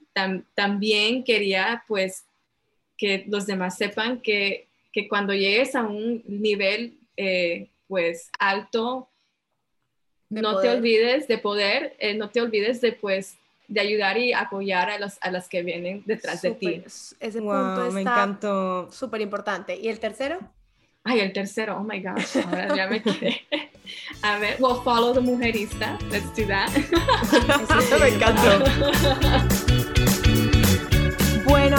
[0.54, 2.26] también quería pues
[2.98, 4.68] que los demás sepan que,
[5.10, 9.10] cuando llegues a un nivel eh, pues alto,
[10.30, 13.38] no te olvides de poder, eh, no te olvides de pues
[13.68, 16.84] de ayudar y apoyar a, los, a las que vienen detrás de ti.
[16.86, 18.92] Ese punto me encantó.
[18.92, 19.76] súper importante.
[19.76, 20.40] ¿Y el tercero?
[21.04, 23.42] Ay, el tercero, oh my gosh, ahora ya me quedé.
[24.22, 26.70] A ver, well, follow the mujerista, let's do that.
[27.78, 29.64] Eso me encantó.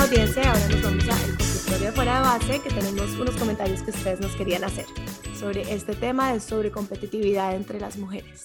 [0.04, 3.90] audiencia, ahora nos vamos al consultorio de fuera de base, que tenemos unos comentarios que
[3.90, 4.84] ustedes nos querían hacer
[5.34, 8.44] sobre este tema de sobre competitividad entre las mujeres.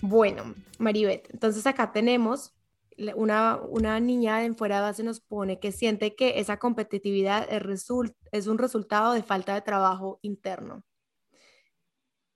[0.00, 2.54] Bueno, Maribeth, entonces acá tenemos
[3.16, 7.90] una, una niña en fuera de base nos pone que siente que esa competitividad es,
[8.30, 10.84] es un resultado de falta de trabajo interno,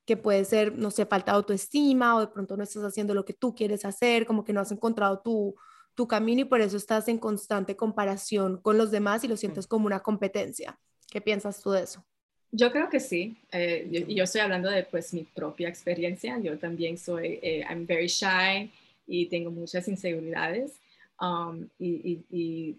[0.05, 3.25] que puede ser, no sé, falta de autoestima o de pronto no estás haciendo lo
[3.25, 5.55] que tú quieres hacer, como que no has encontrado tu,
[5.99, 9.67] tu camino y por eso estás en constante comparación con los demás y lo sientes
[9.67, 10.79] como una competencia.
[11.11, 12.05] ¿Qué piensas tú de eso?
[12.53, 13.37] Yo creo que sí.
[13.51, 16.39] Eh, yo, yo, estoy hablando de pues mi propia experiencia.
[16.39, 18.71] Yo también soy, eh, I'm very shy
[19.09, 20.79] y tengo muchas inseguridades.
[21.21, 22.77] Um, y, y, y,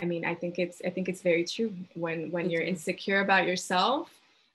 [0.00, 1.74] I mean, I think it's, I think it's very true.
[1.94, 4.08] When, when you're insecure about yourself,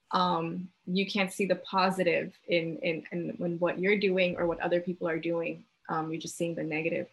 [0.10, 4.82] um, you can't see the positive in, in, in, what you're doing or what other
[4.82, 5.64] people are doing.
[5.88, 7.08] Um, you're just seeing the negative.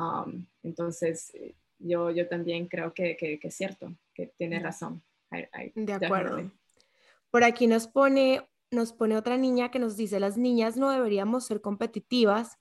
[0.00, 1.32] Um, entonces,
[1.78, 5.02] yo, yo también creo que, que, que es cierto, que tiene razón
[5.74, 6.50] de acuerdo.
[7.30, 11.46] Por aquí nos pone, nos pone otra niña que nos dice, las niñas no deberíamos
[11.46, 12.58] ser competitivas,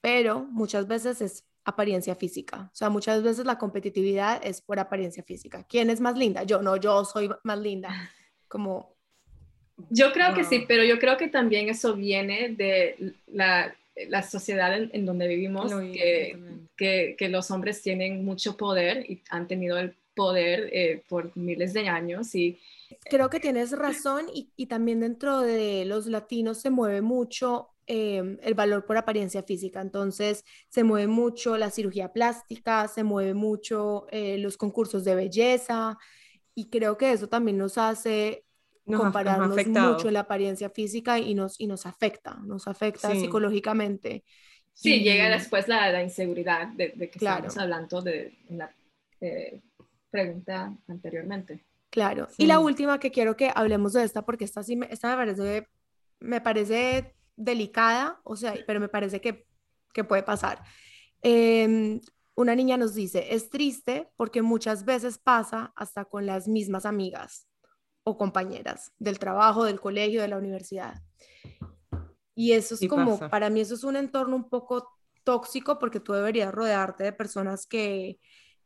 [0.00, 2.70] pero muchas veces es apariencia física.
[2.72, 5.64] O sea, muchas veces la competitividad es por apariencia física.
[5.68, 6.44] ¿Quién es más linda?
[6.44, 7.88] Yo, no, yo soy más linda.
[8.48, 8.94] Como...
[9.90, 13.76] Yo creo que sí, pero yo creo que también eso viene de la,
[14.08, 16.38] la sociedad en, donde vivimos, que,
[16.76, 21.74] que, que, los hombres tienen mucho poder y han tenido el poder eh, por miles
[21.74, 22.58] de años y
[23.08, 28.38] creo que tienes razón y, y, también dentro de los latinos se mueve mucho em,
[28.42, 29.80] el valor por apariencia física.
[29.80, 35.98] Entonces, se mueve mucho la cirugía plástica, se mueve mucho eh, los concursos de belleza
[36.54, 38.45] y creo que eso también nos hace
[38.86, 44.24] compararnos mucho la apariencia física y nos, y nos afecta, nos afecta psicológicamente.
[44.72, 48.70] Sí, llega después la, la inseguridad de, de que estamos hablando de la
[49.20, 49.60] eh,
[50.10, 51.64] pregunta anteriormente.
[51.90, 52.28] Claro.
[52.36, 55.16] Y la última que quiero que hablemos de esta, porque esta sí me, esta me
[55.16, 55.68] parece,
[56.20, 59.46] me parece delicada, o sea, pero me parece que,
[59.94, 60.62] que puede pasar.
[61.22, 62.00] Em,
[62.34, 67.48] una niña nos dice, es triste porque muchas veces pasa hasta con las mismas amigas
[68.08, 71.02] o compañeras del trabajo, del colegio, de la universidad.
[72.36, 76.12] Y eso es como, para mí eso es un entorno un poco tóxico porque tú
[76.12, 78.20] deberías rodearte de personas que,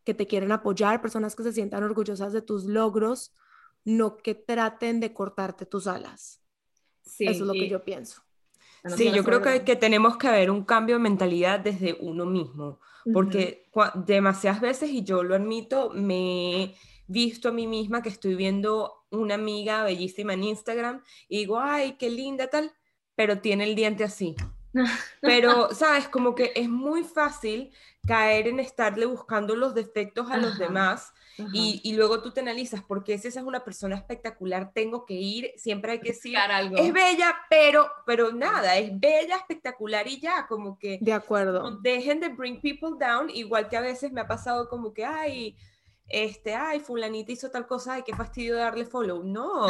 [0.04, 3.34] que te quieren apoyar, personas que se sientan orgullosas de tus logros,
[3.82, 6.42] no que traten de cortarte tus alas.
[7.00, 8.20] Sí, Eso es lo que yo pienso.
[8.94, 12.78] Sí, yo creo que, que, tenemos que haber un cambio de mentalidad desde uno mismo,
[13.10, 13.70] porque
[14.06, 16.74] demasiadas veces, y yo lo admito, me he
[17.06, 21.96] visto a mí misma que estoy viendo una amiga bellísima en Instagram y digo, ay,
[21.98, 22.72] qué linda tal,
[23.14, 24.36] pero tiene el diente así.
[25.20, 26.08] Pero, ¿sabes?
[26.08, 27.72] Como que es muy fácil
[28.06, 31.12] caer en estarle buscando los defectos a los demás
[31.52, 35.14] y, y, luego tú te analizas, porque si esa es una persona espectacular, tengo que
[35.14, 36.76] ir, siempre hay que decir, algo.
[36.76, 40.98] es bella, pero, pero nada, es bella, espectacular y ya, como que...
[41.00, 41.78] De acuerdo.
[41.80, 45.56] dejen de bring people down, igual que a veces me ha pasado como que, ay,
[46.10, 49.22] este, ay, fulanita hizo tal cosa, ay, qué fastidio darle follow.
[49.22, 49.66] No,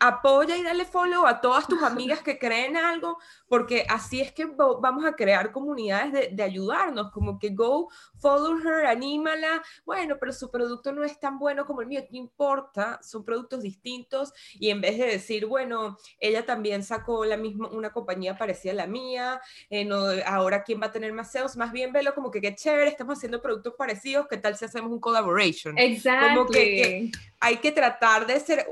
[0.00, 3.18] apoya y dale follow a todas tus amigas que creen algo,
[3.48, 8.86] porque así es que vamos a crear comunidades de, ayudarnos, como que go, follow her,
[8.86, 13.24] anímala, bueno, pero su producto no es tan bueno como el mío, no importa, son
[13.24, 18.36] productos distintos, y en vez de decir, bueno, ella también sacó la misma, una compañía
[18.36, 21.92] parecida a la mía, eh, no, ahora quién va a tener más sales, más bien
[21.92, 25.59] velo como que qué chévere, estamos haciendo productos parecidos, qué tal si hacemos un collaboration
[25.76, 26.28] Exacto.
[26.28, 28.66] Como que, hay que tratar de ser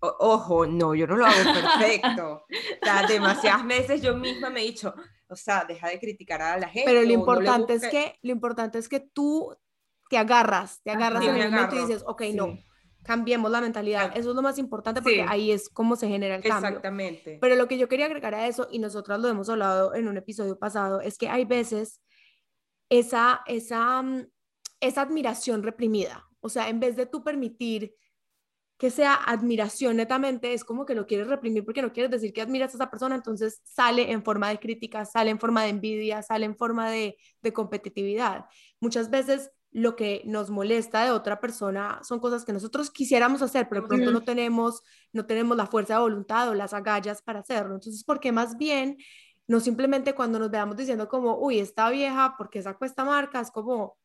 [0.00, 2.32] ojo, no, yo no lo hago perfecto.
[2.34, 4.94] o sea, demasiadas veces yo misma me he dicho,
[5.28, 6.90] o sea, deja de criticar a la gente.
[6.90, 9.54] Pero lo importante es que, lo importante es que tú
[10.08, 12.58] te agarras, te agarras en el momento y dices, ok, no,
[13.02, 14.16] cambiemos la mentalidad.
[14.16, 16.68] Eso es lo más importante porque ahí es como se genera el cambio.
[16.68, 17.38] Exactamente.
[17.40, 20.16] Pero lo que yo quería agregar a eso, y nosotras lo hemos hablado en un
[20.16, 22.00] episodio pasado, es que hay veces
[22.88, 24.28] esa, esa, mm,
[24.80, 27.94] esa admiración reprimida o sea, en vez de tú permitir
[28.78, 32.40] que sea admiración netamente, es como que lo quieres reprimir porque no quieres decir que
[32.40, 36.22] admiras a esa persona, entonces sale en forma de crítica, sale en forma de envidia,
[36.22, 37.16] sale en forma de,
[37.52, 38.44] competitividad.
[38.80, 43.68] Muchas veces lo que nos molesta de otra persona son cosas que nosotros quisiéramos hacer,
[43.68, 44.82] pero de pronto no tenemos,
[45.12, 47.74] no tenemos la fuerza de voluntad o las agallas para hacerlo.
[47.74, 48.96] Entonces, ¿por qué más bien
[49.48, 53.40] no simplemente cuando nos veamos diciendo como, uy, está vieja, porque sacó esta marca?
[53.40, 53.96] Es como,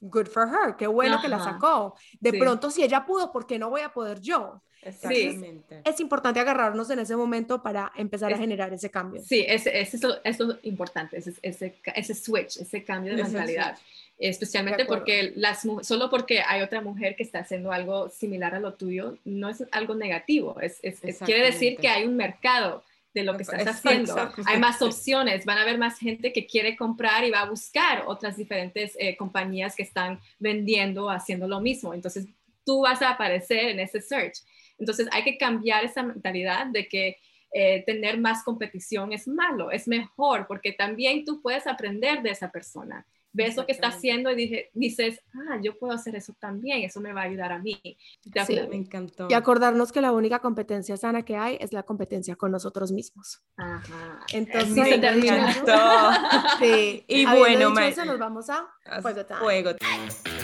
[0.00, 1.94] good for her, qué bueno que la sacó.
[2.20, 4.62] De pronto, si ella pudo, ¿por qué no voy a poder yo?
[4.82, 5.82] Exactamente.
[5.84, 9.20] es importante agarrarnos en ese momento para empezar a generar ese cambio.
[9.22, 13.76] Sí, es, es eso, es importante, ese, ese, ese, switch, ese cambio de mentalidad.
[14.18, 18.74] Especialmente porque las, solo porque hay otra mujer que está haciendo algo similar a lo
[18.74, 20.80] tuyo, no es algo negativo, es,
[21.24, 22.82] quiere decir que hay un mercado
[23.16, 24.14] de lo que estás haciendo.
[24.44, 28.04] Hay más opciones, van a haber más gente que quiere comprar y va a buscar
[28.06, 31.94] otras diferentes eh, compañías que están vendiendo, haciendo lo mismo.
[31.94, 32.26] Entonces,
[32.62, 34.40] tú vas a aparecer en ese search.
[34.78, 37.16] Entonces, hay que cambiar esa mentalidad de que
[37.52, 42.50] eh, tener más competición es malo, es mejor, porque también tú puedes aprender de esa
[42.50, 43.06] persona
[43.36, 47.00] ves lo que está haciendo y dije, dices, ah, yo puedo hacer eso también, eso
[47.00, 47.78] me va a ayudar a mí.
[47.82, 49.28] Sí, me encantó.
[49.30, 53.42] Y acordarnos que la única competencia sana que hay es la competencia con nosotros mismos.
[53.56, 54.20] Ajá.
[54.32, 55.72] Entonces, me encantó.
[56.58, 57.04] sí.
[57.06, 57.88] Y bueno, me...
[57.88, 58.66] eso, nos vamos a
[59.02, 59.40] Fuego Time.
[59.40, 60.35] Fuego time.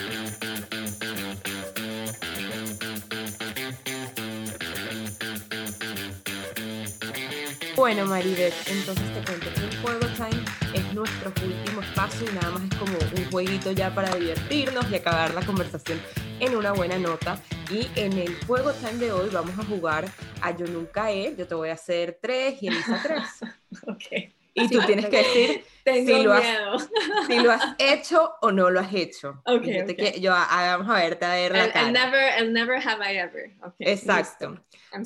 [7.82, 12.50] Bueno, Maribeth, entonces te cuento que el Fuego Time es nuestro último espacio y nada
[12.50, 16.00] más es como un jueguito ya para divertirnos y acabar la conversación
[16.38, 17.40] en una buena nota.
[17.72, 20.04] Y en el juego time de hoy vamos a jugar
[20.42, 23.50] a Yo Nunca He, yo te voy a hacer tres y Elisa tres.
[23.88, 24.30] ok.
[24.54, 26.88] Y tú tienes que decir si lo, has,
[27.26, 29.42] si lo, has, hecho o no lo has hecho.
[29.44, 30.20] Okay, yo, okay.
[30.20, 31.86] yo vamos a verte a ver la I'll, cara.
[31.86, 33.52] I'll never, I'll never have I ever.
[33.66, 34.56] Okay, Exacto.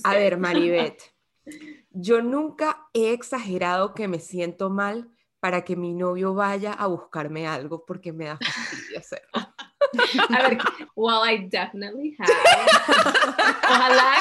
[0.04, 1.16] A ver, Maribeth.
[1.99, 7.47] Yo nunca he exagerado que me siento mal para que mi novio vaya a buscarme
[7.47, 9.30] algo porque me da fastidio hacerlo.
[10.36, 10.59] a ver,
[10.94, 12.30] well, I definitely have.
[13.64, 14.14] Ojalá,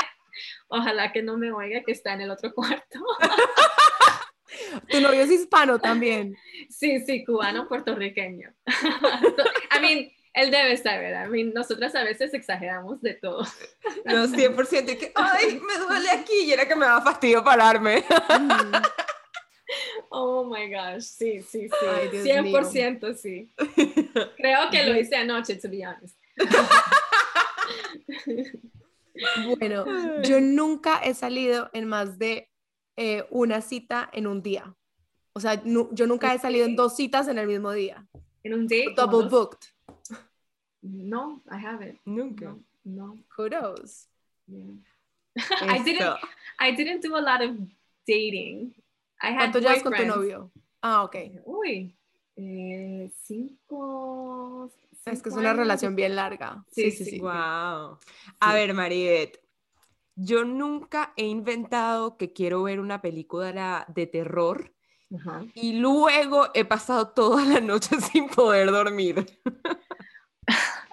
[0.70, 3.00] ojalá que no me oiga que está en el otro cuarto.
[4.90, 6.34] Tu novio es hispano también.
[6.70, 8.54] Sí, sí, cubano, puertorriqueño.
[8.68, 11.16] I mean, él debe saber.
[11.26, 13.44] I mean, nosotras a veces exageramos de todo.
[14.06, 14.92] No, 100%.
[14.92, 16.42] Y que, ay, me duele aquí.
[16.44, 18.04] Y era que me daba fastidio pararme.
[20.10, 21.86] Oh my gosh, sí, sí, sí.
[21.90, 23.52] Ay, 100% sí.
[24.38, 26.16] Creo que lo hice anoche, to be honest.
[29.58, 32.50] Bueno, yo nunca he salido en más de
[32.96, 34.76] eh, una cita en un día.
[35.34, 38.08] O sea, yo nunca he salido en dos citas en el mismo día.
[38.44, 38.94] ¿En un date?
[38.96, 39.75] Double booked.
[40.86, 42.00] No, I haven't.
[42.06, 42.56] Nunca.
[42.84, 43.18] No.
[43.36, 44.08] Kudos.
[44.48, 44.76] Yeah.
[45.62, 46.18] I didn't.
[46.60, 47.58] I didn't do a lot of
[48.06, 48.74] dating.
[49.22, 50.52] I had ¿Cuánto llevas con tu novio?
[50.82, 51.16] Ah, ok.
[51.46, 51.96] Uy,
[52.36, 54.72] eh, cinco,
[55.06, 56.64] Es que es una relación bien larga.
[56.72, 57.20] Sí, sí, sí.
[57.20, 57.98] Wow.
[58.40, 59.40] A ver, Mariette,
[60.16, 64.72] yo nunca he inventado que quiero ver una película de terror
[65.54, 69.26] y luego he pasado toda la noche sin poder dormir.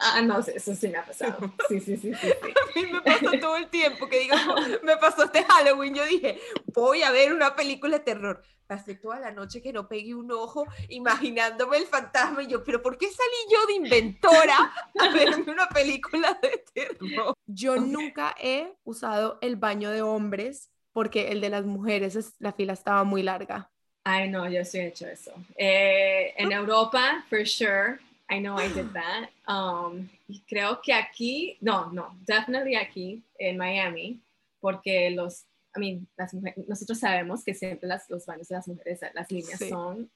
[0.05, 1.55] Ah, no, eso sí me ha pasado.
[1.69, 4.35] Sí, sí, sí, sí, A mí me pasa todo el tiempo que digo,
[4.83, 6.41] me pasó este Halloween, yo dije,
[6.75, 8.43] voy a ver una película de terror.
[8.67, 12.83] Pasé toda la noche que no pegué un ojo imaginándome el fantasma y yo, pero
[12.83, 17.35] ¿por qué salí yo de inventora a verme una película de terror?
[17.47, 22.73] Yo nunca he usado el baño de hombres porque el de las mujeres, la fila
[22.73, 23.71] estaba muy larga.
[24.05, 25.33] Ay, no, yo sí he hecho eso.
[25.57, 27.99] Eh, en Europa, for sure,
[28.33, 29.29] I know I did that.
[29.47, 34.23] Um, y creo que aquí, no, no, definitely aquí en Miami,
[34.59, 35.45] porque los,
[35.77, 39.31] I mean, las mujeres, nosotros sabemos que siempre las, los baños de las mujeres, las
[39.31, 40.11] líneas son.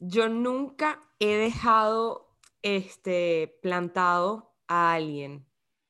[0.00, 2.28] Yo nunca he dejado
[2.60, 5.46] este plantado a alguien,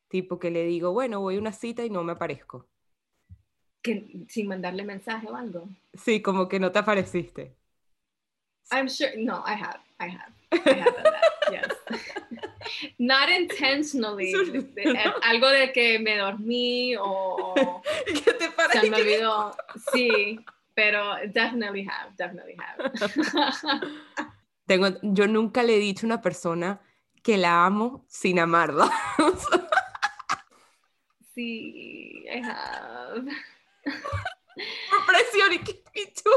[0.08, 2.68] tipo que le digo, bueno, voy a una cita y no me aparezco.
[3.82, 5.68] Que, sin mandarle mensaje o algo.
[5.94, 7.56] Sí, como que no te apareciste.
[8.70, 10.41] I'm sure, no, I have, I have.
[10.52, 11.70] I have done that yes.
[12.98, 14.34] Not intentionally.
[15.22, 17.54] Algo de que me dormí o.
[18.06, 18.80] ¿Qué te parece?
[18.80, 19.56] Se me olvidó.
[19.92, 20.38] Sí,
[20.74, 22.92] pero definitely have, definitely have.
[24.66, 26.80] Tengo, yo nunca le he dicho a una persona
[27.22, 28.90] que la amo sin amarla.
[31.34, 33.26] sí, I have.
[33.84, 35.58] Por presión y
[36.22, 36.30] tú.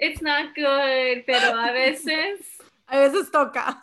[0.00, 2.57] It's not good, pero a veces
[2.88, 3.80] a veces toca.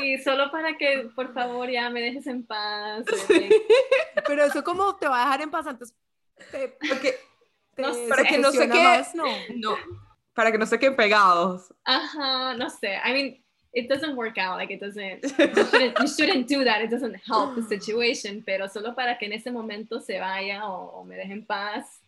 [0.00, 3.04] Sí, solo para que por favor ya me dejes en paz.
[4.26, 5.94] Pero eso como te va a dejar en paz antes.
[6.88, 7.16] porque,
[8.08, 9.26] para que no se queden, no.
[9.56, 9.76] no.
[10.34, 11.72] Para que no se queden pegados.
[11.84, 12.98] Ajá, no sé.
[13.04, 14.56] I mean, it doesn't work out.
[14.56, 15.22] Like it doesn't.
[15.38, 16.82] You shouldn't, you shouldn't do that.
[16.82, 18.42] It doesn't help the situation.
[18.44, 21.99] Pero solo para que en ese momento se vaya o, o me deje en paz.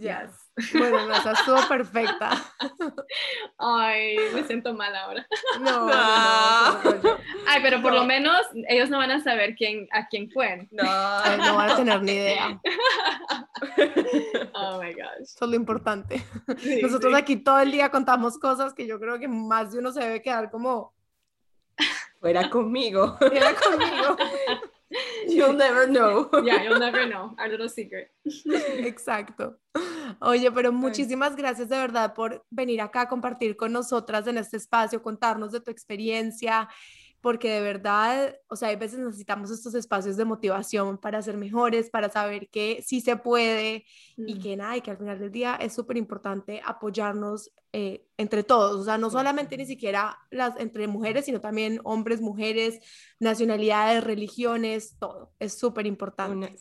[0.00, 0.50] Yes.
[0.72, 2.30] Bueno, no, estuvo perfecta.
[3.58, 5.26] Ay, me siento mal ahora.
[5.60, 10.30] No, no, Ay, pero por lo menos ellos no van a saber quién, a quién
[10.30, 10.68] fue.
[10.72, 12.60] No, no van a tener ni idea.
[14.56, 15.22] Oh my gosh.
[15.22, 16.22] Eso es lo importante.
[16.82, 20.00] Nosotros aquí todo el día contamos cosas que yo creo que más de uno se
[20.00, 20.92] debe quedar como.
[22.20, 23.16] Fuera conmigo.
[23.18, 24.16] Fuera conmigo.
[25.28, 26.30] You'll never know.
[26.44, 27.34] Yeah, you'll never know.
[27.38, 28.10] Our little secret.
[28.46, 29.56] Exacto.
[30.20, 34.56] Oye, pero muchísimas gracias de verdad por venir acá a compartir con nosotras en este
[34.56, 36.68] espacio, contarnos de tu experiencia,
[37.24, 41.88] porque de verdad, o sea, hay veces necesitamos estos espacios de motivación para ser mejores,
[41.88, 44.42] para saber que sí se puede y mm.
[44.42, 48.78] que nada, y que al final del día es súper importante apoyarnos eh, entre todos,
[48.78, 52.80] o sea, no solamente ni siquiera las entre mujeres, sino también hombres, mujeres,
[53.18, 56.54] nacionalidades, religiones, todo, es súper importante.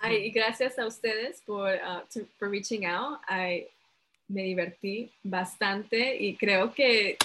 [0.00, 3.20] Ay, gracias a ustedes por, uh, por reaching out.
[3.26, 3.68] Ay,
[4.28, 7.16] me divertí bastante y creo que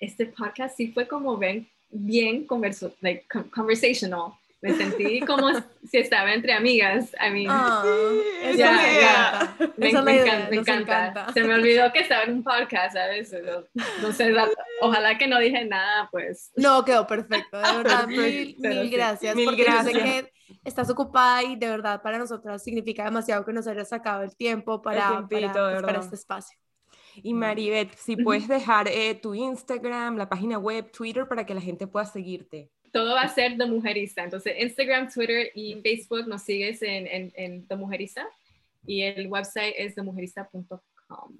[0.00, 4.32] este podcast sí fue como ven bien converso, like, conversational.
[4.60, 5.50] Me sentí como
[5.88, 7.14] si estaba entre amigas.
[7.14, 7.84] I mean, oh,
[8.56, 9.90] yeah, Me,
[10.56, 13.32] encanta, Se me olvidó que estaba en un podcast, ¿sabes?
[14.02, 14.34] No, sé,
[14.80, 16.50] ojalá que no dije nada, pues.
[16.56, 17.56] No, quedó perfecto.
[17.56, 19.36] De verdad, mil, mil gracias.
[19.36, 19.94] Mil gracias.
[19.94, 20.32] Yo sé que
[20.64, 24.82] estás ocupada y de verdad para nosotros significa demasiado que nos hayas sacado el tiempo
[24.82, 26.58] para, para, pues, para este espacio.
[27.22, 31.60] Y Maribeth, si puedes dejar eh, tu Instagram, la página web, Twitter, para que la
[31.60, 32.70] gente pueda seguirte.
[32.92, 34.24] Todo va a ser The Mujerista.
[34.24, 38.26] Entonces, Instagram, Twitter y Facebook nos sigues en, en, The Mujerista.
[38.86, 41.36] Y el website es themujerista.com.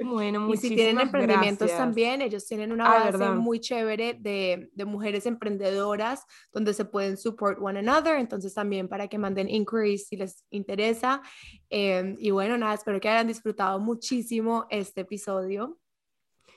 [0.00, 1.78] Bueno, muchísimas Y si tienen emprendimientos gracias.
[1.78, 3.34] también, ellos tienen una Ah, base ¿verdad?
[3.34, 8.18] muy chévere de, de mujeres emprendedoras donde se pueden support one another.
[8.18, 11.22] Entonces también para que manden inquiries si les interesa.
[11.70, 15.78] Eh, y bueno, nada, espero que hayan disfrutado muchísimo este episodio.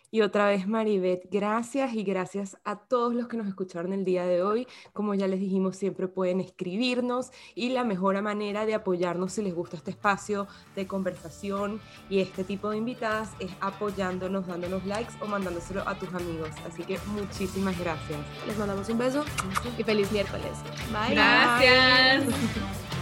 [0.10, 4.26] Y otra vez, Maribeth, gracias y gracias a todos los que nos escucharon el día
[4.26, 4.68] de hoy.
[4.94, 9.54] Como ya les dijimos, siempre pueden escribirnos y la mejor manera de apoyarnos si les
[9.54, 15.28] gusta este espacio de conversación y este tipo de invitadas es apoyándonos, dándonos likes o
[15.28, 16.50] mandándoselo a tus amigos.
[16.66, 18.20] Así que muchísimas gracias.
[18.48, 19.26] Les mandamos un beso
[19.78, 20.52] y feliz miércoles.
[20.92, 21.16] Bye.
[21.16, 22.26] Gracias.